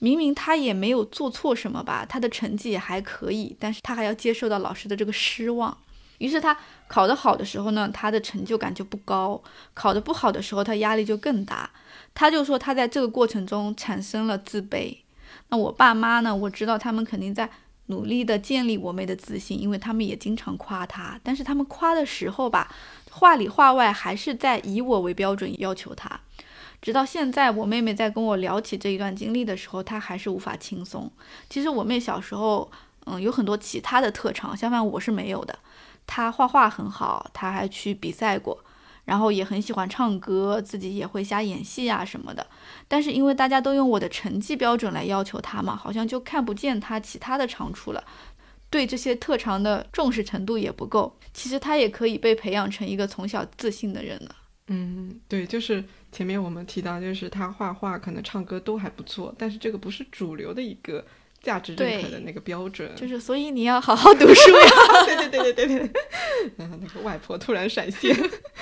[0.00, 5.78] 明明他也没有做错什么吧，他的成绩也还可以，但是他还要接受到老师的这个失望。
[6.18, 6.54] 于是他
[6.86, 9.40] 考得好的时候呢，他的成就感就不高；
[9.72, 11.70] 考得不好的时候，他压力就更大。
[12.14, 14.96] 他就说他在这个过程中产生了自卑。
[15.48, 16.34] 那我爸妈呢？
[16.34, 17.48] 我知道他们肯定在
[17.86, 21.18] 努力的建立我妹的自信，因为他们也经常夸她。
[21.22, 22.74] 但是他们夸的时候吧，
[23.10, 26.20] 话里话外还是在以我为标准要求她。
[26.82, 31.10] 直到现在，我妹妹在跟我聊起这一段经历的时候，她还是无法轻松。
[31.48, 32.70] 其实我妹小时候，
[33.06, 35.58] 嗯，有很多其他的特长，相反我是没有的。
[36.06, 38.64] 她画画很好，她还去比赛过，
[39.04, 42.46] 然后也很喜欢唱歌，自己也会瞎演戏啊什么的。
[42.88, 48.02] 但是因为大家都用我的成绩标准来要求她嘛，好像就看不见她其他的长处了，
[48.70, 51.14] 对这些特长的重视程度也不够。
[51.34, 54.34] 其实他也可以被培养成一个从小自信的人了。
[54.70, 61.04] 嗯，对，就是前面我们提到，就是他画画可能唱歌都还不错，但是这个不是主流的一个。
[61.42, 64.68] 价值认可的那个标准，就是所以你要好好读书呀！
[65.06, 65.92] 对对对对对对，
[66.58, 68.14] 然后那个外婆突然闪现，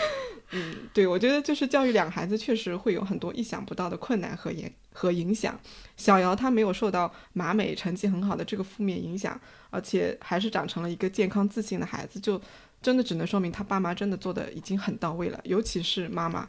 [0.53, 5.59] 嗯，对，我觉得就是教育两孩子确实会有很多意想不到的困难和影和影响。
[5.97, 9.41] 小姚他没有受到马美成绩很好的这个负面影响，
[9.71, 12.41] 而且还是长成了一个健康自信的孩子，就
[12.81, 16.49] 真的只能说明他爸妈真的做的已经很到位了，尤其是妈妈，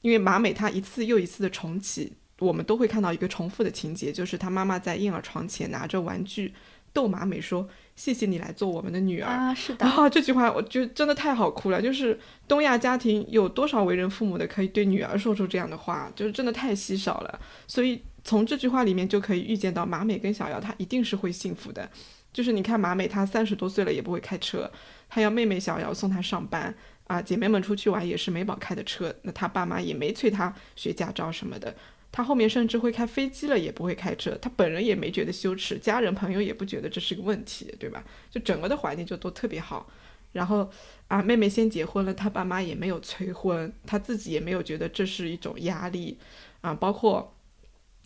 [0.00, 2.14] 因为马美她一次又一次的重启。
[2.38, 6.52] 我们都会看到一个重复的情节，就是她妈妈在婴儿床前拿着玩具
[6.92, 7.66] 逗马美说
[7.96, 9.86] ：“谢谢你来做我们的女儿。”啊，是的。
[9.86, 11.80] 啊，这句话我觉得真的太好哭了。
[11.80, 17.40] 就是东亚家庭有多少为人父母的可以对女儿说出这样的话，就是真的太稀少了。
[17.66, 21.88] 所以从这句话里面就可以预见到马美跟小姚她一定是会幸福的。
[22.36, 24.70] 就是你看马美她三十多岁了也不会开车，
[25.08, 26.74] 她要妹妹小姚送她上班
[27.06, 31.74] 啊，姐妹们出去玩也是美宝开的车，那她爸妈也没催她学驾照什么的。
[32.12, 34.36] 她后面甚至会开飞机了，也不会开车。
[34.36, 38.04] 她本人也没觉得羞耻，家人朋友也不觉得这是个问题，对吧？
[38.30, 39.90] 就整个的环境就都特别好。
[40.32, 40.70] 然后
[41.08, 46.18] 啊，妹妹先结婚了，她爸妈也没有催婚，她自己也没有觉得这是一种压力
[46.60, 46.74] 啊。
[46.74, 47.34] 包括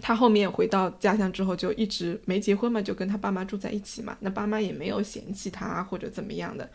[0.01, 4.17] 他后面回到家乡之后，就一直没结婚嘛，就跟他爸妈住在一起嘛。
[4.21, 6.69] 那爸妈也没有嫌弃他或者怎么样的，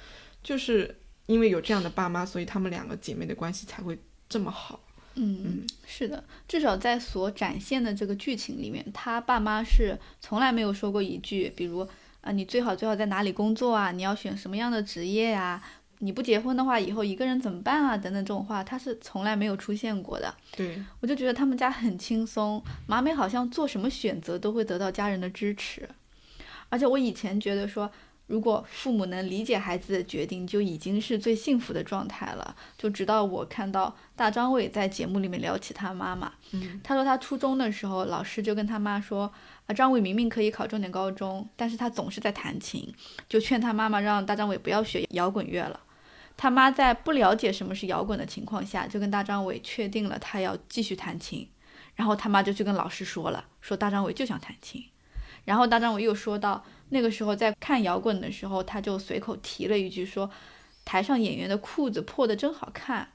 [0.44, 0.96] 就是
[1.26, 3.98] 因为有这样的爸妈，所以他们两个姐妹的关系才会
[4.30, 4.80] 这么好。
[5.16, 11.88] 嗯，嗯是的，至少在所展现的这个剧情里面，他爸妈是从来没有说过一句，比如
[12.22, 15.62] 啊，你最好最好在哪里工作啊，你要选什么样的职业呀，
[16.00, 20.34] 你不结婚的话，以后一个人怎么办啊，等等这种话，他是从来没有出现过的。
[20.56, 25.90] 对，我就觉得他们家很轻松，马美好像做什么选择都会得到家人的支持，
[26.70, 27.92] 而且我以前觉得说。
[28.28, 32.56] 如果父母能理解孩子的决定，就已经是最幸福的状态了。
[32.76, 39.32] 就直到我看到大张伟在节目里面聊起他妈妈，嗯，他说他初中的时候，老师就跟他妈说，
[39.68, 42.92] 啊，张伟明明可以考重点高中，但是他总是在弹琴，
[43.30, 45.80] 就劝他妈妈让大张伟不要学摇滚乐了。
[46.38, 51.48] 他妈在不了解什么是摇滚的情况下，就跟大张伟确定了他要继续弹琴，
[51.96, 54.84] 然后他妈就去跟老师说了，说大张伟就想弹琴，
[55.46, 56.64] 然后大张伟又说到。
[56.90, 60.30] 那个时候在看摇滚的时候，他就随口提了一句说
[60.86, 63.10] ：“台上演员的裤子破的真好看。”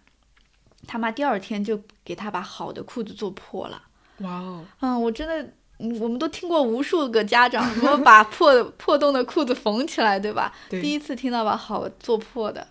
[0.89, 3.81] 他妈第二天就给他把好的裤子做破了。
[4.19, 4.65] 哇哦！
[4.81, 5.53] 嗯，我真的，
[6.01, 10.53] 我们都听过无数个家长说把破 破洞的裤子缝起来，对吧？
[10.69, 10.83] 对。
[10.83, 12.67] 第一次听到把好做破的。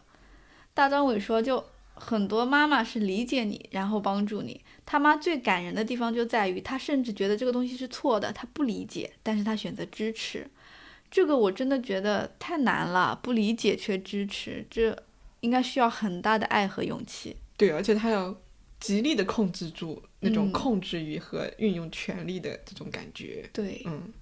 [0.80, 1.62] 大张伟说，就
[1.94, 4.62] 很多妈妈是理解你，然后帮助你。
[4.86, 10.50] 他妈最感人的地方就在于，他甚至觉得这个东西是错的，他不理解，但是他选择支持。
[11.12, 14.98] 这个我真的觉得太难了，不理解却支持，这
[15.42, 17.36] 应该需要很大的爱和勇气。
[17.58, 18.34] 对，而且他要
[18.80, 23.50] 极力的控制住那种控制欲和运用权力的这种感觉。
[23.52, 24.14] 对，嗯。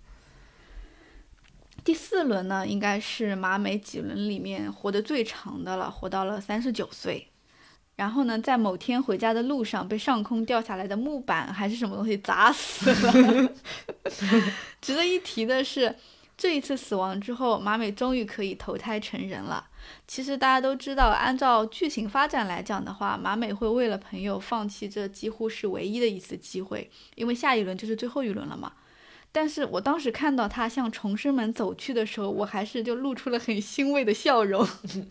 [1.87, 7.29] 第四轮呢，应该是马美几轮里面活得最长的了，活到了三十九岁。
[7.95, 13.53] 然后呢，在某天回家的路上，被上空掉下来的木板还是什么东西砸死了。
[14.81, 15.95] 值得一提的是。
[16.35, 19.65] 这一次死亡之后，马美终于可以投胎成人了。
[20.05, 28.73] 其实大家都知道，按照剧情发展来讲的话，马美会为了朋友放弃这几乎是唯一的一次机会，因为下一轮就是最后一轮了嘛。
[29.39, 34.67] 但是我当时看到他向重生们走去的时候，我还是就露出了很欣慰的笑容。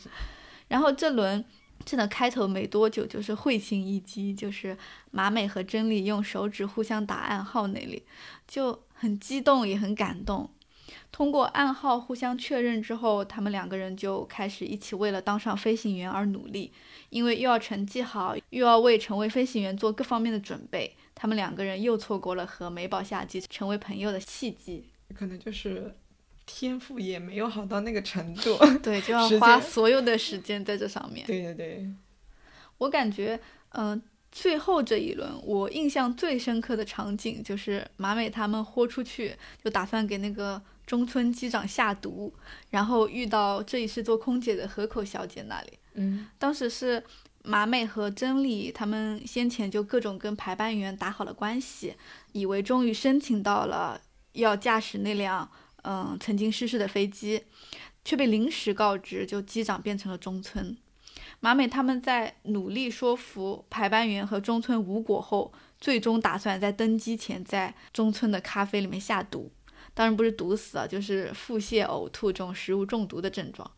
[0.67, 1.45] 然后这轮
[1.85, 4.77] 真的开头没多久就是会心一击，就是
[5.13, 8.03] 马美和真理用手指互相打暗号那里，
[8.49, 10.51] 就很激动也很感动。
[11.13, 16.73] 通过暗号互相确认之后，他们两个人就开始一起为了当上飞行员而努力，
[17.11, 20.97] 因为又要成绩好，又要为成为飞行员做各方面的准备。
[21.17, 25.93] 他们两个人又错过了和美宝夏季成为朋友的契机，可能就是
[26.47, 28.57] 天赋也没有好到那个程度。
[28.81, 31.27] 对， 就要花所有的时间在这上面。
[31.27, 31.91] 对对对，
[32.79, 33.41] 我感觉，
[33.71, 34.01] 嗯。
[34.33, 42.31] 最后这一轮，我印象最深刻的场景就是马美他们豁出去，就打算给那个中村机长下毒，
[42.69, 45.79] 然后遇到这里是做空姐的河口小姐那里。
[45.95, 47.03] 嗯，当时是
[47.49, 51.95] 马美和真理他们先前就各种跟排班员打好了关系，
[52.33, 54.01] 以为终于申请到了
[54.33, 55.49] 要驾驶那辆
[55.83, 57.45] 嗯曾经失事的飞机，
[58.05, 60.77] 却被临时告知就机长变成了中村。
[61.39, 69.53] 马美他们在努力说服排班员和中村无果后，最终打算在登机前在中村的咖啡里面下毒。
[69.95, 73.71] 当然不是毒死啊，就是腹泻、呕吐这种食物中毒的症状。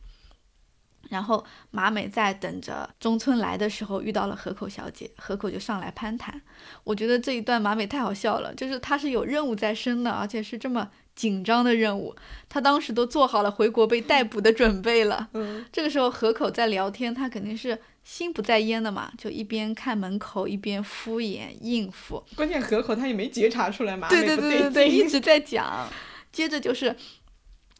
[1.09, 6.41] 然后马美在等着中村来的时候遇到了河口小姐，河口就上来攀谈。
[6.85, 10.89] 我觉得这一段马美太好笑了，就是她是有任务在身的，而且是这么。
[11.19, 12.15] 紧张的任务，
[12.49, 15.29] 她当时都做好了回国被逮捕的准备了。
[15.33, 22.25] 嗯，这个时候河口在聊天，她肯定是心不在焉的嘛，就一边看门口一边敷衍应付。
[22.37, 25.89] 关键河口他也没觉察出来嘛，对对对对对，一直在讲。
[26.31, 26.95] 接着就是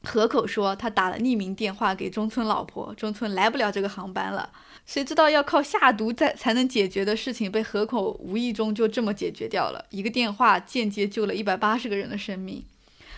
[0.05, 4.51] 河口说他打了匿名电话给中村老婆，中村来不了这个航班了。
[4.87, 9.85] 谁知道要靠下毒才才能解决的事情，被河口无意中就这么解决掉了。
[9.91, 12.65] 一个电话间接救了一百八十个人的生命。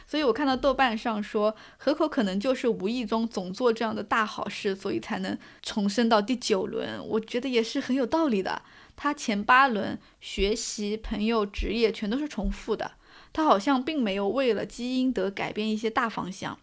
[0.06, 7.00] 所以我看到豆瓣上说，河口可能就是无意中总做这样的大好事，所以才能重生到第九轮。
[7.06, 8.62] 我觉得也是很有道理的。
[8.96, 12.90] 他前八轮学习、朋友、职业全都是重复的，
[13.32, 16.58] 他好像并没有为了基因得改变一些大方向，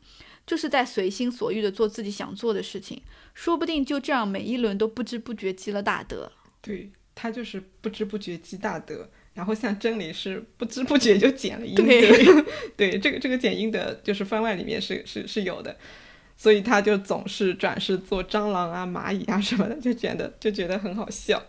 [0.46, 3.02] 就是在随心所欲的做自己想做的事情。
[3.34, 6.32] 说不定就这样每一轮都不知不觉积了大德。
[6.62, 9.10] 对他就是不知不觉积大德。
[9.34, 11.86] 然后像真理是不知不觉就减了阴德，
[12.76, 15.78] 对这个这个减阴德就是番外里面是是是有的，
[16.36, 21.40] 所以他就总是转世做蟑螂啊蚂蚁啊什么的，就觉得就觉得很好笑。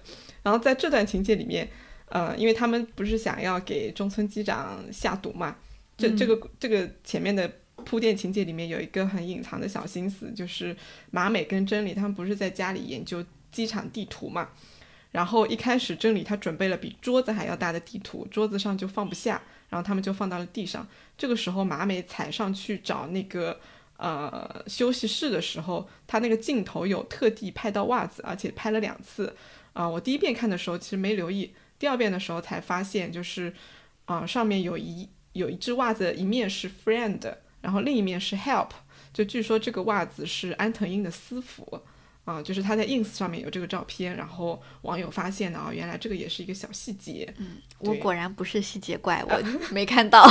[0.43, 1.71] 然后在这段情节里面，
[2.11, 5.57] 呃，因为他们不是想要给中村机长下毒嘛，
[5.97, 7.51] 这这个这个前面的
[7.85, 10.77] 铺垫情节里面有一个很隐藏的小心思，就是
[11.11, 14.49] 马美跟真理他们不是在家里研究机场地图嘛。
[15.11, 19.41] 然后一开始，真理他准备了比桌子还要大的地图，桌子上就放不下，
[19.71, 20.87] 然后他们就放到了地上。
[21.17, 23.59] 这个时候，马美踩上去找那个
[23.97, 29.35] 呃休息室的时候，他那个镜头有特地拍到袜子，而且拍了两次。
[29.73, 33.53] 啊，我第一遍看的时候其实没留意，第二遍的时候才发现，就是
[34.07, 38.71] 啊上面有一有一只袜子，一面是 friend，然后另一面是 help，
[39.13, 41.83] 就据说这个袜子是安藤英的私服。
[42.25, 47.27] 啊，就是他在 ins 上面有这个照片，然后网友发现的啊，原来这个也是一个小细节。
[47.39, 50.31] 嗯，我果然不是细节怪，我 没看到。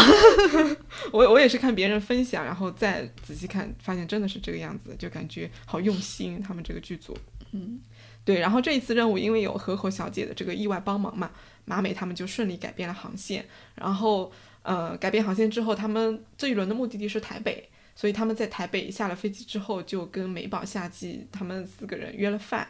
[1.12, 7.18] 我我也是看别人分享，然后再仔细看，发现真的是这个样子，就感觉好用心，他们这个剧组。
[7.54, 7.80] 嗯，
[8.28, 8.40] 对。
[8.42, 11.32] 然后这一次任务，因为有河口小姐的这个意外帮忙嘛，
[11.64, 13.46] 马美他们就顺利改变了航线。
[13.76, 14.30] 然后
[14.64, 17.70] 呃，改变航线之后，他们这一轮的目的地是台北。
[17.96, 22.68] 所以他们在台北下了飞机之后，就跟美宝、夏季他们四个人约了饭，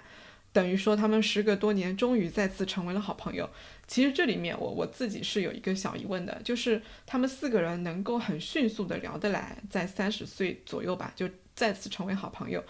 [0.53, 3.49] 等于说他们时隔多年终于再次成为了好朋友。
[3.87, 12.63] 其实这里面我我自己是有一个小疑问的，就是他们四个人能够很迅速的聊得来，在三十岁左右吧，就再次成为好朋友。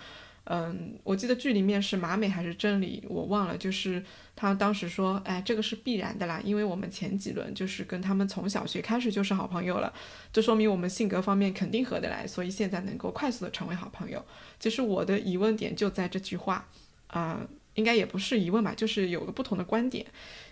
[0.49, 3.57] 嗯，我记得剧里面是马美还是真理，我忘了。
[3.57, 4.01] 就是
[4.33, 9.93] 他当时说，哎，这个是必然的啦，因为我们前几轮就是跟他们从小学开始就是好朋友了，
[10.31, 14.23] 这说明我们性格方面肯定合得来，所以现在能够快速的成为好朋友。
[14.57, 16.65] 其实我的疑问点就在这句话，
[17.07, 20.05] 啊，应该也不是疑问吧，就是有个不同的观点，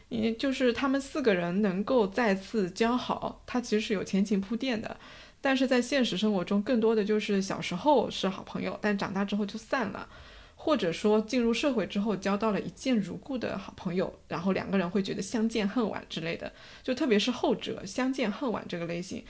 [0.09, 4.97] 也就是他们四个人能够再次交好，他其实是有前情铺垫的。
[5.45, 10.09] 但是在现实生活中，更多的就是小时候是好朋友，但长大之后就散了，
[10.55, 16.51] 或者说进入社会之后交到了一见如故的好朋友，然后两个人会觉得相见恨晚之类的。
[16.81, 19.23] 就特别是后者相见恨晚这个类型，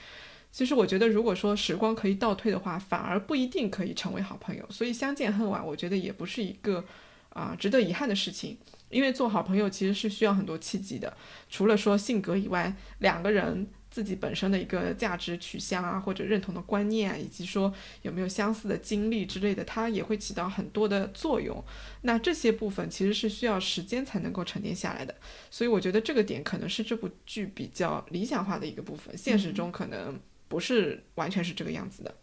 [0.50, 4.64] 其实我觉得如果说时光可以倒退的话，反而不一定可以成为好朋友。
[4.70, 6.82] 所以相见恨晚，我觉得也不是一个
[7.28, 8.56] 啊值得遗憾的事情，
[8.88, 11.14] 因为做好朋友其实是需要很多契机的，
[11.50, 13.68] 除了说性格以外，两个人。
[13.96, 21.64] 自己本身的一个价值取向啊，或者认同的观念啊，以及说有没有相似的经历之类的，它也会起到很多的作用。
[22.02, 25.14] 那这些部分其实是需要时间才能够沉淀下来的，
[25.50, 32.14] 所以我觉得这个点可能是这部剧比较理想化的一个部分，现实中可能不是完全是这个样子的。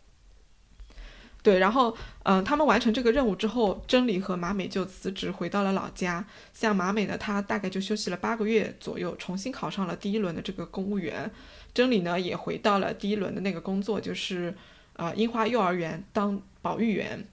[1.41, 1.93] 对，然后，
[2.23, 6.25] 嗯，他们完成这个任务之后，真理和马美就辞职回到了老家。
[6.53, 11.29] 像马美呢，她大概就休息了八个月左右，重新考上了第一轮的这个公务员。
[11.73, 14.55] 真理呢，也回到了第一轮的那个工作，就是
[14.95, 17.25] 啊，樱花幼儿园当保育员。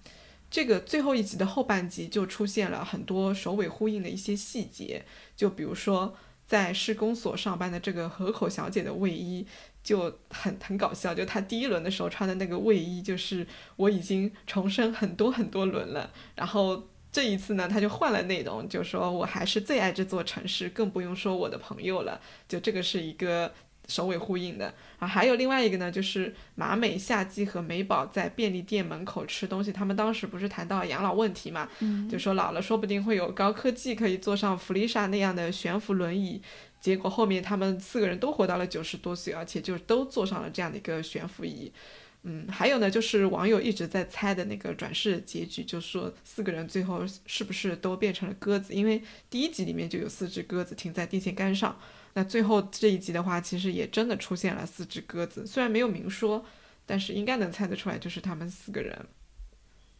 [0.51, 5.05] 这个最后一集的后半集就出现了很多首尾呼应的一些细节，
[5.37, 9.47] 就比如说在施工所上班的这个河口小姐的卫衣。
[9.83, 13.47] 就很很搞笑，就她第一轮的时候穿的那个卫衣，就是
[13.77, 16.13] 我已经重生很多很多轮了。
[16.35, 22.21] 然后这一次呢，他就换了内容，就说我还是最爱这座城市，更不用说我的朋友了。
[22.47, 23.55] 就这个是一个
[23.91, 25.07] 首尾呼应的啊。
[25.07, 31.69] 还有另外一个呢，就是马美、夏季和美宝在便利店门口吃东西，他们当时不是谈到养老问题嘛，
[32.09, 36.41] 就说老了说不定会有高科技可以坐上弗丽莎那样的悬浮轮椅。
[36.81, 41.71] 结果后面他们四个人都活到了九十多岁，而且就都坐上了这样的一个悬浮椅。
[42.23, 48.75] 嗯，还有呢，就是网友一直在猜的那个转世结局，就说四个人最后是不是都变成了鸽子？
[48.75, 51.79] 因为第一集里面就有四只鸽子停在电线杆上，
[52.15, 56.45] 那最后这一集的话，其实也真的出现了四只鸽子，虽然没有明说，
[56.87, 59.07] 但是应该能猜得出来，就是他们四个人。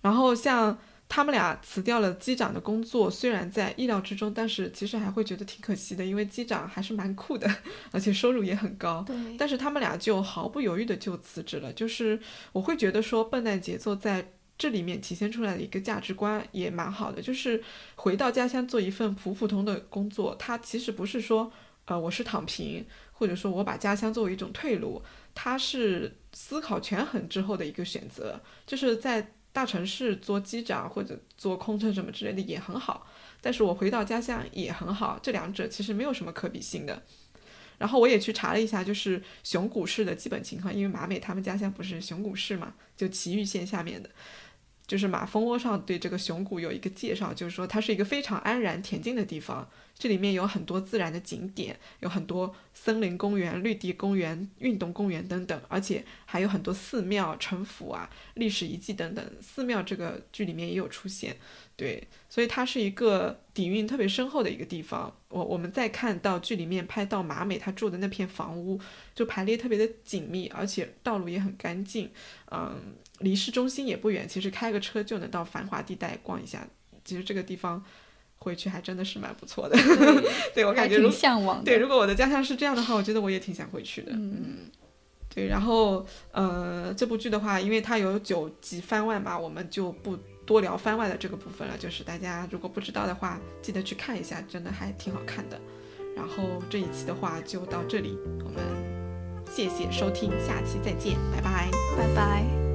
[0.03, 0.79] 然后像。
[1.13, 7.53] 他们俩辞掉了机长的工作，虽然在意料之中，但是其实还会觉得挺可惜的，因为机长还是蛮酷的，
[7.91, 9.03] 而且收入也很高。
[9.05, 9.17] 对。
[9.37, 12.21] 但是他们俩就毫不犹豫的就辞职了，就是
[12.53, 17.61] 我会觉得说，笨蛋节奏在这里面体现出来的一个价值观也蛮好的，就是
[17.97, 21.51] 回到家乡做一份普普通的工作，他其实不是说，
[21.91, 25.03] 呃，我是躺平，或者说我把家乡作为一种退路，
[25.35, 29.33] 它是思考权衡之后的一个选择，就是在。
[29.53, 33.05] 大城市做机长或者做空乘什么之类的也很好，
[33.41, 37.03] 但是我回到家乡也很好，这两者其实没有什么可比性的。
[37.77, 44.09] 然后我也去查了一下，就是熊谷市的基本情况，因为马美他们家乡不是熊谷市嘛，就岐玉县下面的。
[44.91, 59.25] 就是马蜂窝上对这个熊谷有一个介绍，就是说它是一个非常安然恬静的地方，这里面有很多自然的景点，有很多森林公园、绿地公园、运动公园等等，而且还有很多寺庙、城府啊、历史遗迹等等。
[59.41, 61.37] 寺庙这个剧里面也有出现。
[61.77, 65.17] 对，所以它是一个底蕴特别深厚的一个地方。
[65.29, 68.81] 我我们再看到剧里面拍到马美她住的那片房屋，
[69.15, 72.11] 就排列特别的紧密，而且道路也很干净，
[72.51, 76.67] 嗯，离市中心也不远，其实开个车就能到繁华地带逛一下。
[77.05, 77.83] 其实这个地方
[78.39, 79.79] 回去还真的是蛮不错的。
[80.55, 81.65] 对我感觉挺向往。
[81.65, 84.13] 对，如果我的家乡是这样的话，我觉得我也挺想回去的。
[84.13, 84.71] 嗯，
[85.35, 90.19] 对，然后呃，这部剧的话，因为它有九集番外嘛，我们就不。
[90.47, 95.61] 多聊番外的这个部分了，就是大家如果不知道的话，记得去看一下，真的还挺好看的。
[96.17, 98.61] 然后这一期的话就到这里，我们
[99.49, 102.70] 谢谢收听，下期再见，拜拜，拜拜。